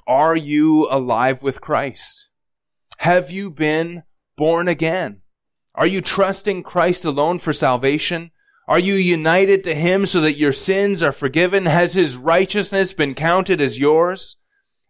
are 0.07 0.37
you 0.37 0.87
alive 0.89 1.43
with 1.43 1.61
Christ? 1.61 2.29
Have 2.99 3.33
you 3.33 3.51
been 3.51 4.05
born 4.37 4.69
again? 4.69 5.23
Are 5.75 5.89
you 5.89 6.01
trusting 6.01 6.63
Christ 6.63 7.05
alone 7.05 7.41
for 7.41 7.53
salvation? 7.53 8.31
Are 8.69 8.79
you 8.79 8.95
united 8.95 9.65
to 9.65 9.75
Him 9.75 10.07
so 10.07 10.21
that 10.21 10.39
your 10.39 10.53
sins 10.53 11.03
are 11.03 11.11
forgiven? 11.11 11.67
Has 11.67 11.95
His 11.95 12.17
righteousness 12.17 12.95
been 12.95 13.17
counted 13.17 13.61
as 13.61 13.77
yours? 13.77 14.39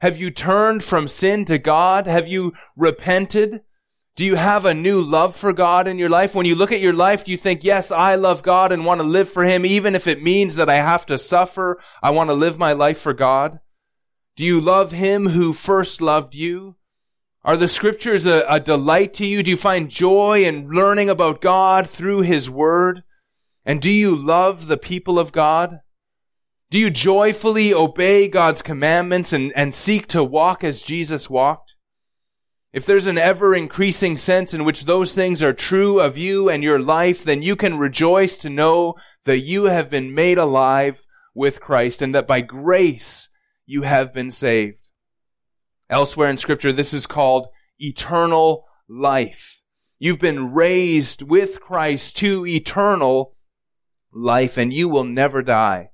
Have 0.03 0.19
you 0.19 0.33
turned 0.33 0.83
from 0.83 1.07
sin 1.07 1.45
to 1.45 1.59
God? 1.59 2.09
Have 2.09 2.27
you 2.27 2.55
repented? 2.77 3.61
Do 4.17 4.25
you 4.25 4.35
have 4.35 4.65
a 4.65 4.75
new 4.75 5.01
love 5.01 5.37
for 5.37 5.53
God 5.53 5.87
in 5.87 5.97
your 5.97 6.11
life? 6.11 6.35
When 6.35 6.45
you 6.45 6.57
look 6.57 6.73
at 6.73 6.81
your 6.81 6.93
life, 6.93 7.25
do 7.25 7.31
you 7.31 7.37
think, 7.37 7.63
yes, 7.63 7.93
I 7.93 8.17
love 8.17 8.43
God 8.43 8.73
and 8.73 8.85
want 8.85 9.01
to 9.01 9.07
live 9.07 9.29
for 9.29 9.45
Him, 9.45 9.65
even 9.65 9.95
if 9.95 10.09
it 10.09 10.21
means 10.21 10.57
that 10.57 10.69
I 10.69 10.79
have 10.79 11.07
to 11.07 11.19
suffer? 11.19 11.81
I 12.03 12.11
want 12.11 12.31
to 12.31 12.35
live 12.35 12.59
my 12.59 12.73
life 12.73 12.99
for 12.99 13.13
God. 13.13 13.61
Do 14.35 14.43
you 14.43 14.61
love 14.61 14.91
Him 14.91 15.29
who 15.29 15.53
first 15.53 16.01
loved 16.01 16.35
you? 16.35 16.75
Are 17.45 17.57
the 17.57 17.69
scriptures 17.69 18.27
a, 18.27 18.45
a, 18.49 18.59
delight 18.59 19.15
to 19.15 19.25
you? 19.25 19.45
Do 19.45 19.53
you 19.53 19.57
find 19.57 19.89
joy 19.89 20.43
in 20.43 20.69
learning 20.69 21.11
about 21.11 21.41
God 21.41 21.89
through 21.89 22.23
His 22.23 22.51
Word? 22.51 23.05
And 23.65 23.81
do 23.81 23.89
you 23.89 24.17
love 24.17 24.67
the 24.67 24.77
people 24.77 25.21
of 25.21 25.31
God? 25.31 25.79
Do 26.73 26.79
you 26.79 26.89
joyfully 26.89 27.75
obey 27.75 28.31
God's 28.31 28.63
commandments 28.63 29.35
and, 29.35 29.53
and 29.55 29.75
seek 29.75 30.07
to 30.09 30.25
walk 30.25 30.65
as 30.65 30.81
Jesus 30.81 31.29
walked? 31.29 31.75
If 32.73 32.87
there's 32.87 33.07
an 33.07 33.19
ever 33.19 33.55
increasing 33.55 34.17
sense 34.17 34.55
in 34.55 34.65
which 34.65 34.87
those 34.87 35.13
things 35.13 35.43
are 35.43 35.53
true 35.53 36.01
of 36.01 36.17
you 36.17 36.49
and 36.49 36.63
your 36.63 36.79
life, 36.79 37.25
then 37.25 37.43
you 37.43 37.57
can 37.57 37.77
rejoice 37.77 38.39
to 38.39 38.49
know 38.49 38.95
that 39.27 39.41
you 39.41 39.65
have 39.65 39.91
been 39.91 40.15
made 40.15 40.39
alive 40.39 41.05
with 41.35 41.61
Christ 41.61 42.01
and 42.01 42.15
that 42.15 42.27
by 42.27 42.41
grace 42.41 43.29
you 43.67 43.83
have 43.83 44.15
been 44.15 44.31
saved. 44.31 44.89
Elsewhere 45.91 46.31
in 46.31 46.39
scripture, 46.39 46.73
this 46.73 46.95
is 46.95 47.07
called 47.07 47.49
eternal 47.79 48.65
life. 48.89 49.59
You've 49.99 50.21
been 50.21 50.55
raised 50.55 51.21
with 51.21 51.61
Christ 51.61 52.17
to 52.17 52.47
eternal 52.47 53.37
life 54.11 54.57
and 54.57 54.73
you 54.73 54.89
will 54.89 55.05
never 55.05 55.43
die. 55.43 55.91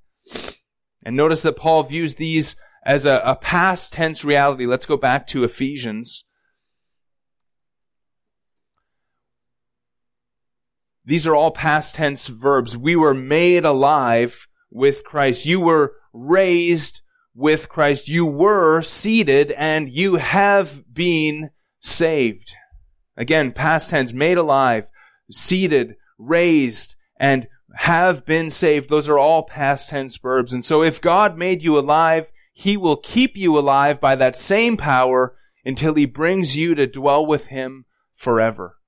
And 1.08 1.16
notice 1.16 1.40
that 1.40 1.56
Paul 1.56 1.84
views 1.84 2.16
these 2.16 2.56
as 2.84 3.06
a, 3.06 3.22
a 3.24 3.34
past 3.34 3.94
tense 3.94 4.26
reality. 4.26 4.66
Let's 4.66 4.84
go 4.84 4.98
back 4.98 5.26
to 5.28 5.42
Ephesians. 5.42 6.24
These 11.06 11.26
are 11.26 11.34
all 11.34 11.50
past 11.50 11.94
tense 11.94 12.26
verbs. 12.26 12.76
We 12.76 12.94
were 12.94 13.14
made 13.14 13.64
alive 13.64 14.48
with 14.70 15.02
Christ. 15.02 15.46
You 15.46 15.62
were 15.62 15.94
raised 16.12 17.00
with 17.34 17.70
Christ. 17.70 18.08
You 18.08 18.26
were 18.26 18.82
seated 18.82 19.50
and 19.52 19.88
you 19.88 20.16
have 20.16 20.84
been 20.92 21.52
saved. 21.80 22.52
Again, 23.16 23.52
past 23.52 23.88
tense, 23.88 24.12
made 24.12 24.36
alive, 24.36 24.84
seated, 25.30 25.94
raised, 26.18 26.96
and 27.18 27.46
have 27.82 28.26
been 28.26 28.50
saved. 28.50 28.90
Those 28.90 29.08
are 29.08 29.20
all 29.20 29.44
past 29.44 29.90
tense 29.90 30.16
verbs. 30.16 30.52
And 30.52 30.64
so 30.64 30.82
if 30.82 31.00
God 31.00 31.38
made 31.38 31.62
you 31.62 31.78
alive, 31.78 32.26
He 32.52 32.76
will 32.76 32.96
keep 32.96 33.36
you 33.36 33.56
alive 33.56 34.00
by 34.00 34.16
that 34.16 34.36
same 34.36 34.76
power 34.76 35.36
until 35.64 35.94
He 35.94 36.04
brings 36.04 36.56
you 36.56 36.74
to 36.74 36.88
dwell 36.88 37.24
with 37.24 37.46
Him 37.46 37.84
forever. 38.16 38.78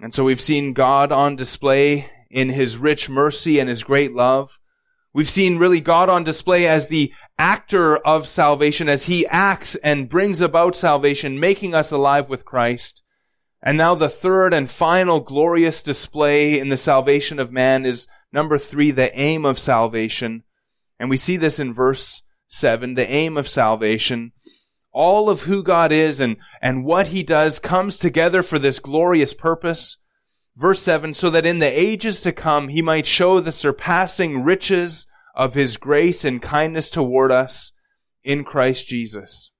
And 0.00 0.14
so 0.14 0.22
we've 0.22 0.40
seen 0.40 0.74
God 0.74 1.10
on 1.10 1.34
display 1.34 2.08
in 2.30 2.50
His 2.50 2.78
rich 2.78 3.10
mercy 3.10 3.58
and 3.58 3.68
His 3.68 3.82
great 3.82 4.14
love. 4.14 4.60
We've 5.12 5.28
seen 5.28 5.58
really 5.58 5.80
God 5.80 6.08
on 6.08 6.22
display 6.22 6.68
as 6.68 6.86
the 6.86 7.12
actor 7.36 7.96
of 7.96 8.28
salvation, 8.28 8.88
as 8.88 9.06
He 9.06 9.26
acts 9.26 9.74
and 9.74 10.08
brings 10.08 10.40
about 10.40 10.76
salvation, 10.76 11.40
making 11.40 11.74
us 11.74 11.90
alive 11.90 12.28
with 12.28 12.44
Christ. 12.44 13.02
And 13.62 13.78
now 13.78 13.94
the 13.94 14.08
third 14.08 14.52
and 14.52 14.70
final 14.70 15.20
glorious 15.20 15.82
display 15.82 16.58
in 16.58 16.68
the 16.68 16.76
salvation 16.76 17.38
of 17.38 17.52
man 17.52 17.86
is 17.86 18.08
number 18.32 18.58
three, 18.58 18.90
the 18.90 19.16
aim 19.18 19.44
of 19.44 19.58
salvation. 19.58 20.42
And 20.98 21.08
we 21.08 21.16
see 21.16 21.36
this 21.36 21.58
in 21.58 21.72
verse 21.72 22.22
seven, 22.48 22.94
the 22.94 23.08
aim 23.08 23.36
of 23.36 23.48
salvation. 23.48 24.32
All 24.92 25.30
of 25.30 25.42
who 25.42 25.62
God 25.62 25.92
is 25.92 26.20
and, 26.20 26.36
and 26.60 26.84
what 26.84 27.08
he 27.08 27.22
does 27.22 27.58
comes 27.58 27.96
together 27.96 28.42
for 28.42 28.58
this 28.58 28.78
glorious 28.78 29.32
purpose. 29.32 29.98
Verse 30.56 30.80
seven, 30.80 31.14
so 31.14 31.30
that 31.30 31.46
in 31.46 31.60
the 31.60 31.80
ages 31.80 32.20
to 32.22 32.32
come 32.32 32.68
he 32.68 32.82
might 32.82 33.06
show 33.06 33.40
the 33.40 33.52
surpassing 33.52 34.42
riches 34.42 35.06
of 35.34 35.54
his 35.54 35.78
grace 35.78 36.24
and 36.24 36.42
kindness 36.42 36.90
toward 36.90 37.32
us 37.32 37.72
in 38.22 38.44
Christ 38.44 38.86
Jesus. 38.86 39.50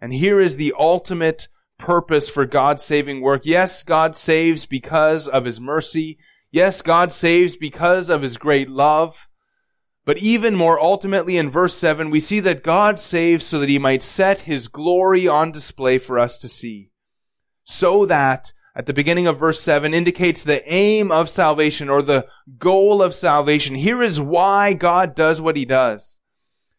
And 0.00 0.12
here 0.12 0.40
is 0.40 0.56
the 0.56 0.74
ultimate 0.78 1.48
purpose 1.78 2.28
for 2.28 2.44
God's 2.44 2.82
saving 2.82 3.20
work. 3.20 3.42
Yes, 3.44 3.82
God 3.82 4.16
saves 4.16 4.66
because 4.66 5.28
of 5.28 5.44
His 5.44 5.60
mercy. 5.60 6.18
Yes, 6.50 6.82
God 6.82 7.12
saves 7.12 7.56
because 7.56 8.08
of 8.08 8.22
His 8.22 8.36
great 8.36 8.68
love. 8.68 9.28
But 10.04 10.18
even 10.18 10.54
more 10.54 10.80
ultimately 10.80 11.36
in 11.36 11.50
verse 11.50 11.74
7, 11.74 12.08
we 12.08 12.20
see 12.20 12.40
that 12.40 12.64
God 12.64 12.98
saves 12.98 13.44
so 13.44 13.60
that 13.60 13.68
He 13.68 13.78
might 13.78 14.02
set 14.02 14.40
His 14.40 14.68
glory 14.68 15.28
on 15.28 15.52
display 15.52 15.98
for 15.98 16.18
us 16.18 16.38
to 16.38 16.48
see. 16.48 16.90
So 17.64 18.06
that, 18.06 18.54
at 18.74 18.86
the 18.86 18.94
beginning 18.94 19.26
of 19.26 19.38
verse 19.38 19.60
7, 19.60 19.92
indicates 19.92 20.44
the 20.44 20.62
aim 20.72 21.10
of 21.10 21.28
salvation 21.28 21.90
or 21.90 22.00
the 22.00 22.26
goal 22.58 23.02
of 23.02 23.14
salvation. 23.14 23.74
Here 23.74 24.02
is 24.02 24.18
why 24.18 24.72
God 24.72 25.14
does 25.14 25.42
what 25.42 25.56
He 25.56 25.66
does. 25.66 26.18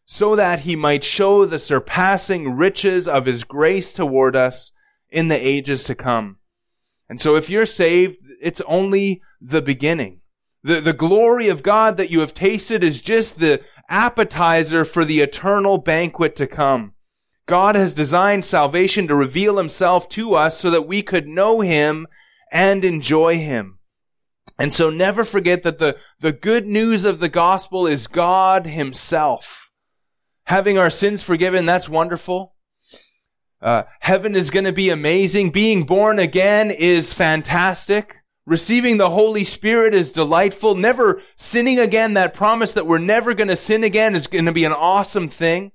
So 0.06 0.34
that 0.34 0.60
He 0.60 0.74
might 0.74 1.04
show 1.04 1.46
the 1.46 1.60
surpassing 1.60 2.56
riches 2.56 3.06
of 3.06 3.26
His 3.26 3.44
grace 3.44 3.92
toward 3.92 4.34
us 4.34 4.72
in 5.10 5.28
the 5.28 5.36
ages 5.36 5.84
to 5.84 5.94
come. 5.94 6.38
And 7.08 7.20
so 7.20 7.36
if 7.36 7.50
you're 7.50 7.66
saved, 7.66 8.18
it's 8.40 8.60
only 8.62 9.22
the 9.40 9.62
beginning. 9.62 10.20
The, 10.62 10.80
the 10.80 10.92
glory 10.92 11.48
of 11.48 11.62
God 11.62 11.96
that 11.96 12.10
you 12.10 12.20
have 12.20 12.34
tasted 12.34 12.84
is 12.84 13.00
just 13.00 13.40
the 13.40 13.62
appetizer 13.88 14.84
for 14.84 15.04
the 15.04 15.20
eternal 15.20 15.78
banquet 15.78 16.36
to 16.36 16.46
come. 16.46 16.94
God 17.46 17.74
has 17.74 17.92
designed 17.92 18.44
salvation 18.44 19.08
to 19.08 19.14
reveal 19.14 19.56
himself 19.56 20.08
to 20.10 20.34
us 20.34 20.58
so 20.58 20.70
that 20.70 20.86
we 20.86 21.02
could 21.02 21.26
know 21.26 21.60
him 21.60 22.06
and 22.52 22.84
enjoy 22.84 23.38
him. 23.38 23.78
And 24.58 24.72
so 24.72 24.90
never 24.90 25.24
forget 25.24 25.62
that 25.64 25.78
the, 25.78 25.96
the 26.20 26.32
good 26.32 26.66
news 26.66 27.04
of 27.04 27.18
the 27.18 27.28
gospel 27.28 27.86
is 27.86 28.06
God 28.06 28.66
himself. 28.66 29.70
Having 30.44 30.78
our 30.78 30.90
sins 30.90 31.22
forgiven, 31.22 31.66
that's 31.66 31.88
wonderful. 31.88 32.54
Uh, 33.62 33.82
heaven 34.00 34.34
is 34.34 34.50
going 34.50 34.64
to 34.64 34.72
be 34.72 34.90
amazing. 34.90 35.50
Being 35.50 35.84
born 35.84 36.18
again 36.18 36.70
is 36.70 37.12
fantastic. 37.12 38.16
Receiving 38.46 38.96
the 38.96 39.10
Holy 39.10 39.44
Spirit 39.44 39.94
is 39.94 40.12
delightful. 40.12 40.74
Never 40.74 41.22
sinning 41.36 41.78
again, 41.78 42.14
that 42.14 42.34
promise 42.34 42.72
that 42.72 42.86
we're 42.86 42.98
never 42.98 43.34
going 43.34 43.48
to 43.48 43.56
sin 43.56 43.84
again 43.84 44.14
is 44.14 44.26
going 44.26 44.46
to 44.46 44.52
be 44.52 44.64
an 44.64 44.72
awesome 44.72 45.28
thing. 45.28 45.72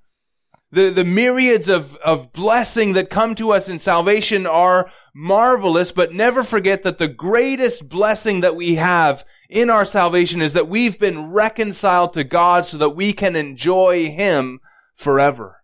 The, 0.72 0.90
the 0.90 1.06
myriads 1.06 1.70
of, 1.70 1.96
of 1.98 2.34
blessing 2.34 2.94
that 2.94 3.10
come 3.10 3.36
to 3.36 3.52
us 3.52 3.70
in 3.70 3.80
salvation 3.80 4.48
are 4.48 4.92
marvelous, 5.14 5.92
but 5.92 6.14
never 6.14 6.44
forget 6.44 6.84
that 6.84 6.98
the 6.98 7.08
greatest 7.08 7.88
blessing 7.88 8.42
that 8.42 8.56
we 8.56 8.76
have 8.76 9.24
in 9.48 9.70
our 9.70 9.86
salvation 9.86 10.42
is 10.42 10.54
that 10.54 10.68
we've 10.68 11.00
been 11.00 11.32
reconciled 11.32 12.14
to 12.16 12.24
God 12.24 12.66
so 12.66 12.78
that 12.80 12.90
we 12.90 13.14
can 13.14 13.36
enjoy 13.36 14.10
Him 14.10 14.60
forever. 14.96 15.62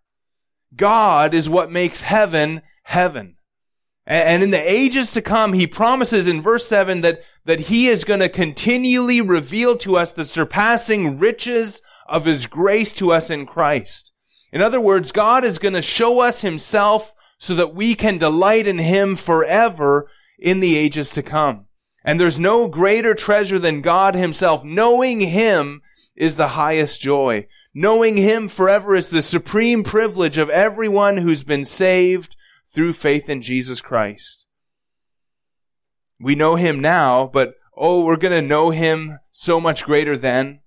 God 0.74 1.34
is 1.34 1.48
what 1.48 1.70
makes 1.70 2.00
heaven 2.00 2.62
heaven. 2.84 3.36
And 4.06 4.42
in 4.42 4.50
the 4.50 4.70
ages 4.70 5.12
to 5.12 5.22
come, 5.22 5.52
he 5.52 5.66
promises 5.66 6.26
in 6.26 6.42
verse 6.42 6.66
7 6.66 7.02
that, 7.02 7.22
that 7.44 7.60
he 7.60 7.88
is 7.88 8.04
going 8.04 8.20
to 8.20 8.28
continually 8.28 9.20
reveal 9.20 9.76
to 9.78 9.96
us 9.96 10.12
the 10.12 10.24
surpassing 10.24 11.18
riches 11.18 11.82
of 12.08 12.24
his 12.24 12.46
grace 12.46 12.92
to 12.94 13.12
us 13.12 13.30
in 13.30 13.46
Christ. 13.46 14.12
In 14.52 14.60
other 14.60 14.80
words, 14.80 15.12
God 15.12 15.44
is 15.44 15.58
going 15.58 15.74
to 15.74 15.82
show 15.82 16.20
us 16.20 16.42
himself 16.42 17.14
so 17.38 17.54
that 17.54 17.74
we 17.74 17.94
can 17.94 18.18
delight 18.18 18.66
in 18.66 18.78
him 18.78 19.16
forever 19.16 20.10
in 20.38 20.60
the 20.60 20.76
ages 20.76 21.10
to 21.10 21.22
come. 21.22 21.66
And 22.04 22.18
there's 22.18 22.38
no 22.38 22.68
greater 22.68 23.14
treasure 23.14 23.60
than 23.60 23.80
God 23.80 24.16
himself. 24.16 24.64
Knowing 24.64 25.20
him 25.20 25.82
is 26.16 26.34
the 26.34 26.48
highest 26.48 27.00
joy. 27.00 27.46
Knowing 27.74 28.16
Him 28.16 28.48
forever 28.48 28.94
is 28.94 29.08
the 29.08 29.22
supreme 29.22 29.82
privilege 29.82 30.36
of 30.36 30.50
everyone 30.50 31.16
who's 31.16 31.42
been 31.42 31.64
saved 31.64 32.36
through 32.68 32.92
faith 32.92 33.28
in 33.28 33.40
Jesus 33.40 33.80
Christ. 33.80 34.44
We 36.20 36.34
know 36.34 36.56
Him 36.56 36.80
now, 36.80 37.26
but 37.26 37.54
oh, 37.76 38.04
we're 38.04 38.16
going 38.16 38.32
to 38.32 38.46
know 38.46 38.70
Him 38.70 39.18
so 39.30 39.58
much 39.58 39.84
greater 39.84 40.16
then. 40.16 40.60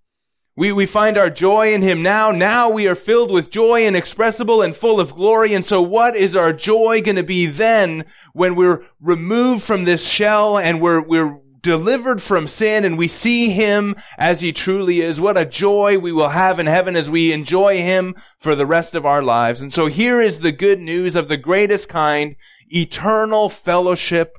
We, 0.57 0.71
we 0.71 0.85
find 0.85 1.17
our 1.17 1.29
joy 1.29 1.73
in 1.73 1.81
Him 1.81 2.01
now. 2.01 2.31
Now 2.31 2.69
we 2.69 2.87
are 2.87 2.95
filled 2.95 3.29
with 3.29 3.51
joy 3.51 3.85
inexpressible 3.85 4.61
and 4.61 4.75
full 4.75 4.99
of 4.99 5.13
glory. 5.13 5.53
And 5.53 5.65
so 5.65 5.81
what 5.81 6.15
is 6.15 6.35
our 6.35 6.53
joy 6.53 7.01
going 7.01 7.17
to 7.17 7.23
be 7.23 7.45
then 7.45 8.05
when 8.33 8.55
we're 8.55 8.85
removed 8.99 9.63
from 9.63 9.83
this 9.83 10.07
shell 10.07 10.57
and 10.57 10.81
we're, 10.81 11.05
we're 11.05 11.39
delivered 11.65 12.21
from 12.21 12.47
sin 12.47 12.85
and 12.85 12.95
we 12.95 13.07
see 13.07 13.49
him 13.49 13.95
as 14.19 14.41
he 14.41 14.53
truly 14.53 15.01
is. 15.01 15.19
What 15.19 15.35
a 15.35 15.45
joy 15.45 15.97
we 15.97 16.11
will 16.11 16.29
have 16.29 16.59
in 16.59 16.67
heaven 16.67 16.95
as 16.95 17.09
we 17.09 17.33
enjoy 17.33 17.81
him 17.81 18.13
for 18.37 18.53
the 18.53 18.67
rest 18.67 18.93
of 18.93 19.03
our 19.03 19.23
lives. 19.23 19.63
And 19.63 19.73
so 19.73 19.87
here 19.87 20.21
is 20.21 20.39
the 20.39 20.51
good 20.51 20.79
news 20.79 21.15
of 21.15 21.27
the 21.27 21.37
greatest 21.37 21.89
kind, 21.89 22.35
eternal 22.69 23.49
fellowship 23.49 24.37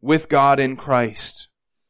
with 0.00 0.28
God 0.28 0.58
in 0.58 0.76
Christ. 0.76 1.46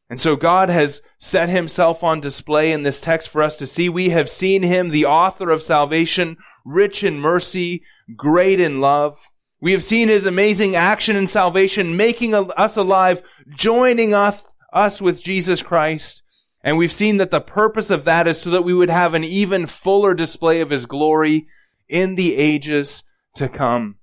And 0.07 0.21
so 0.21 0.35
God 0.35 0.69
has 0.69 1.01
set 1.17 1.49
himself 1.49 2.03
on 2.03 2.21
display 2.21 2.71
in 2.71 2.83
this 2.83 3.01
text 3.01 3.29
for 3.29 3.41
us 3.41 3.55
to 3.55 3.65
see. 3.65 3.89
We 3.89 4.09
have 4.09 4.29
seen 4.29 4.61
him, 4.61 4.89
the 4.89 5.05
author 5.05 5.49
of 5.49 5.63
salvation, 5.63 6.37
rich 6.63 7.03
in 7.03 7.19
mercy, 7.19 7.81
great 8.15 8.59
in 8.59 8.79
love. 8.79 9.17
We 9.59 9.71
have 9.71 9.83
seen 9.83 10.09
his 10.09 10.27
amazing 10.27 10.75
action 10.75 11.15
in 11.15 11.25
salvation, 11.25 11.97
making 11.97 12.35
us 12.35 12.77
alive, 12.77 13.23
joining 13.55 14.13
us 14.13 14.43
us 14.73 15.01
with 15.01 15.21
Jesus 15.21 15.61
Christ. 15.61 16.23
And 16.61 16.77
we've 16.77 16.91
seen 16.91 17.17
that 17.17 17.31
the 17.31 17.41
purpose 17.41 17.89
of 17.89 18.05
that 18.05 18.27
is 18.27 18.41
so 18.41 18.49
that 18.49 18.63
we 18.63 18.73
would 18.73 18.89
have 18.89 19.13
an 19.13 19.23
even 19.23 19.65
fuller 19.65 20.13
display 20.13 20.61
of 20.61 20.69
His 20.69 20.85
glory 20.85 21.47
in 21.87 22.15
the 22.15 22.35
ages 22.35 23.03
to 23.35 23.47
come. 23.47 23.97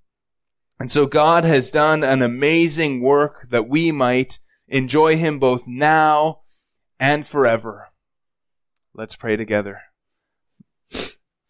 And 0.78 0.90
so 0.90 1.06
God 1.06 1.44
has 1.44 1.70
done 1.70 2.02
an 2.02 2.22
amazing 2.22 3.00
work 3.00 3.48
that 3.50 3.68
we 3.68 3.92
might 3.92 4.38
enjoy 4.68 5.16
Him 5.16 5.38
both 5.38 5.64
now 5.66 6.40
and 6.98 7.26
forever. 7.26 7.88
Let's 8.94 9.16
pray 9.16 9.36
together. 9.36 9.80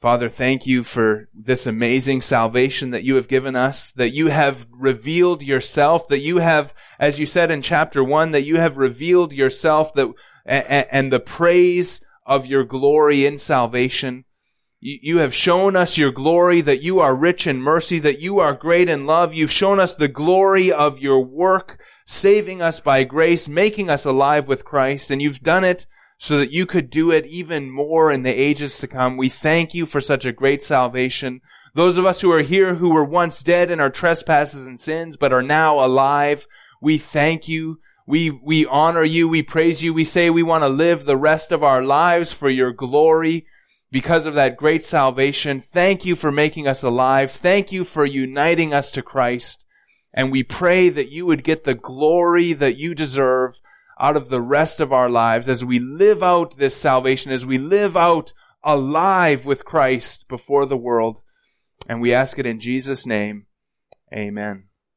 Father, 0.00 0.28
thank 0.28 0.66
you 0.66 0.84
for 0.84 1.28
this 1.34 1.66
amazing 1.66 2.20
salvation 2.20 2.90
that 2.90 3.04
you 3.04 3.16
have 3.16 3.28
given 3.28 3.56
us, 3.56 3.92
that 3.92 4.10
you 4.10 4.28
have 4.28 4.66
revealed 4.70 5.42
yourself, 5.42 6.06
that 6.08 6.20
you 6.20 6.38
have 6.38 6.74
as 6.98 7.18
you 7.18 7.26
said 7.26 7.50
in 7.50 7.62
chapter 7.62 8.02
one, 8.02 8.32
that 8.32 8.44
you 8.44 8.56
have 8.56 8.76
revealed 8.76 9.32
yourself 9.32 9.92
that, 9.94 10.08
and, 10.44 10.86
and 10.90 11.12
the 11.12 11.20
praise 11.20 12.00
of 12.24 12.46
your 12.46 12.64
glory 12.64 13.26
in 13.26 13.38
salvation. 13.38 14.24
You, 14.80 14.98
you 15.02 15.18
have 15.18 15.34
shown 15.34 15.76
us 15.76 15.98
your 15.98 16.12
glory, 16.12 16.60
that 16.62 16.82
you 16.82 17.00
are 17.00 17.14
rich 17.14 17.46
in 17.46 17.60
mercy, 17.60 17.98
that 18.00 18.20
you 18.20 18.38
are 18.38 18.54
great 18.54 18.88
in 18.88 19.06
love. 19.06 19.34
You've 19.34 19.50
shown 19.50 19.78
us 19.78 19.94
the 19.94 20.08
glory 20.08 20.72
of 20.72 20.98
your 20.98 21.24
work, 21.24 21.78
saving 22.06 22.62
us 22.62 22.80
by 22.80 23.04
grace, 23.04 23.48
making 23.48 23.90
us 23.90 24.04
alive 24.04 24.48
with 24.48 24.64
Christ, 24.64 25.10
and 25.10 25.20
you've 25.20 25.40
done 25.40 25.64
it 25.64 25.86
so 26.18 26.38
that 26.38 26.52
you 26.52 26.66
could 26.66 26.90
do 26.90 27.10
it 27.10 27.26
even 27.26 27.70
more 27.70 28.10
in 28.10 28.22
the 28.22 28.32
ages 28.32 28.78
to 28.78 28.86
come. 28.86 29.16
We 29.16 29.28
thank 29.28 29.74
you 29.74 29.86
for 29.86 30.00
such 30.00 30.24
a 30.24 30.32
great 30.32 30.62
salvation. 30.62 31.40
Those 31.74 31.98
of 31.98 32.06
us 32.06 32.22
who 32.22 32.32
are 32.32 32.42
here 32.42 32.76
who 32.76 32.90
were 32.90 33.04
once 33.04 33.42
dead 33.42 33.70
in 33.70 33.80
our 33.80 33.90
trespasses 33.90 34.66
and 34.66 34.80
sins, 34.80 35.16
but 35.16 35.32
are 35.32 35.42
now 35.42 35.78
alive 35.84 36.46
we 36.80 36.98
thank 36.98 37.48
you. 37.48 37.80
We, 38.06 38.30
we 38.30 38.66
honor 38.66 39.02
you. 39.02 39.28
We 39.28 39.42
praise 39.42 39.82
you. 39.82 39.92
We 39.92 40.04
say 40.04 40.30
we 40.30 40.42
want 40.42 40.62
to 40.62 40.68
live 40.68 41.04
the 41.04 41.16
rest 41.16 41.52
of 41.52 41.62
our 41.62 41.82
lives 41.82 42.32
for 42.32 42.48
your 42.48 42.72
glory. 42.72 43.46
because 43.90 44.26
of 44.26 44.34
that 44.34 44.56
great 44.56 44.84
salvation. 44.84 45.62
Thank 45.72 46.04
you 46.04 46.16
for 46.16 46.32
making 46.32 46.66
us 46.66 46.82
alive. 46.82 47.30
Thank 47.30 47.72
you 47.72 47.84
for 47.84 48.04
uniting 48.04 48.74
us 48.74 48.90
to 48.90 49.02
Christ. 49.02 49.64
And 50.12 50.32
we 50.32 50.42
pray 50.42 50.88
that 50.88 51.10
you 51.10 51.24
would 51.26 51.44
get 51.44 51.64
the 51.64 51.74
glory 51.74 52.52
that 52.52 52.76
you 52.76 52.94
deserve 52.94 53.58
out 53.98 54.16
of 54.16 54.28
the 54.28 54.42
rest 54.42 54.80
of 54.80 54.92
our 54.92 55.08
lives 55.08 55.48
as 55.48 55.64
we 55.64 55.78
live 55.78 56.22
out 56.22 56.58
this 56.58 56.76
salvation, 56.76 57.32
as 57.32 57.46
we 57.46 57.58
live 57.58 57.96
out 57.96 58.32
alive 58.62 59.44
with 59.44 59.64
Christ 59.64 60.26
before 60.28 60.66
the 60.66 60.76
world. 60.76 61.20
And 61.88 62.00
we 62.00 62.12
ask 62.12 62.38
it 62.38 62.46
in 62.46 62.60
Jesus' 62.60 63.06
name. 63.06 63.46
Amen. 64.12 64.64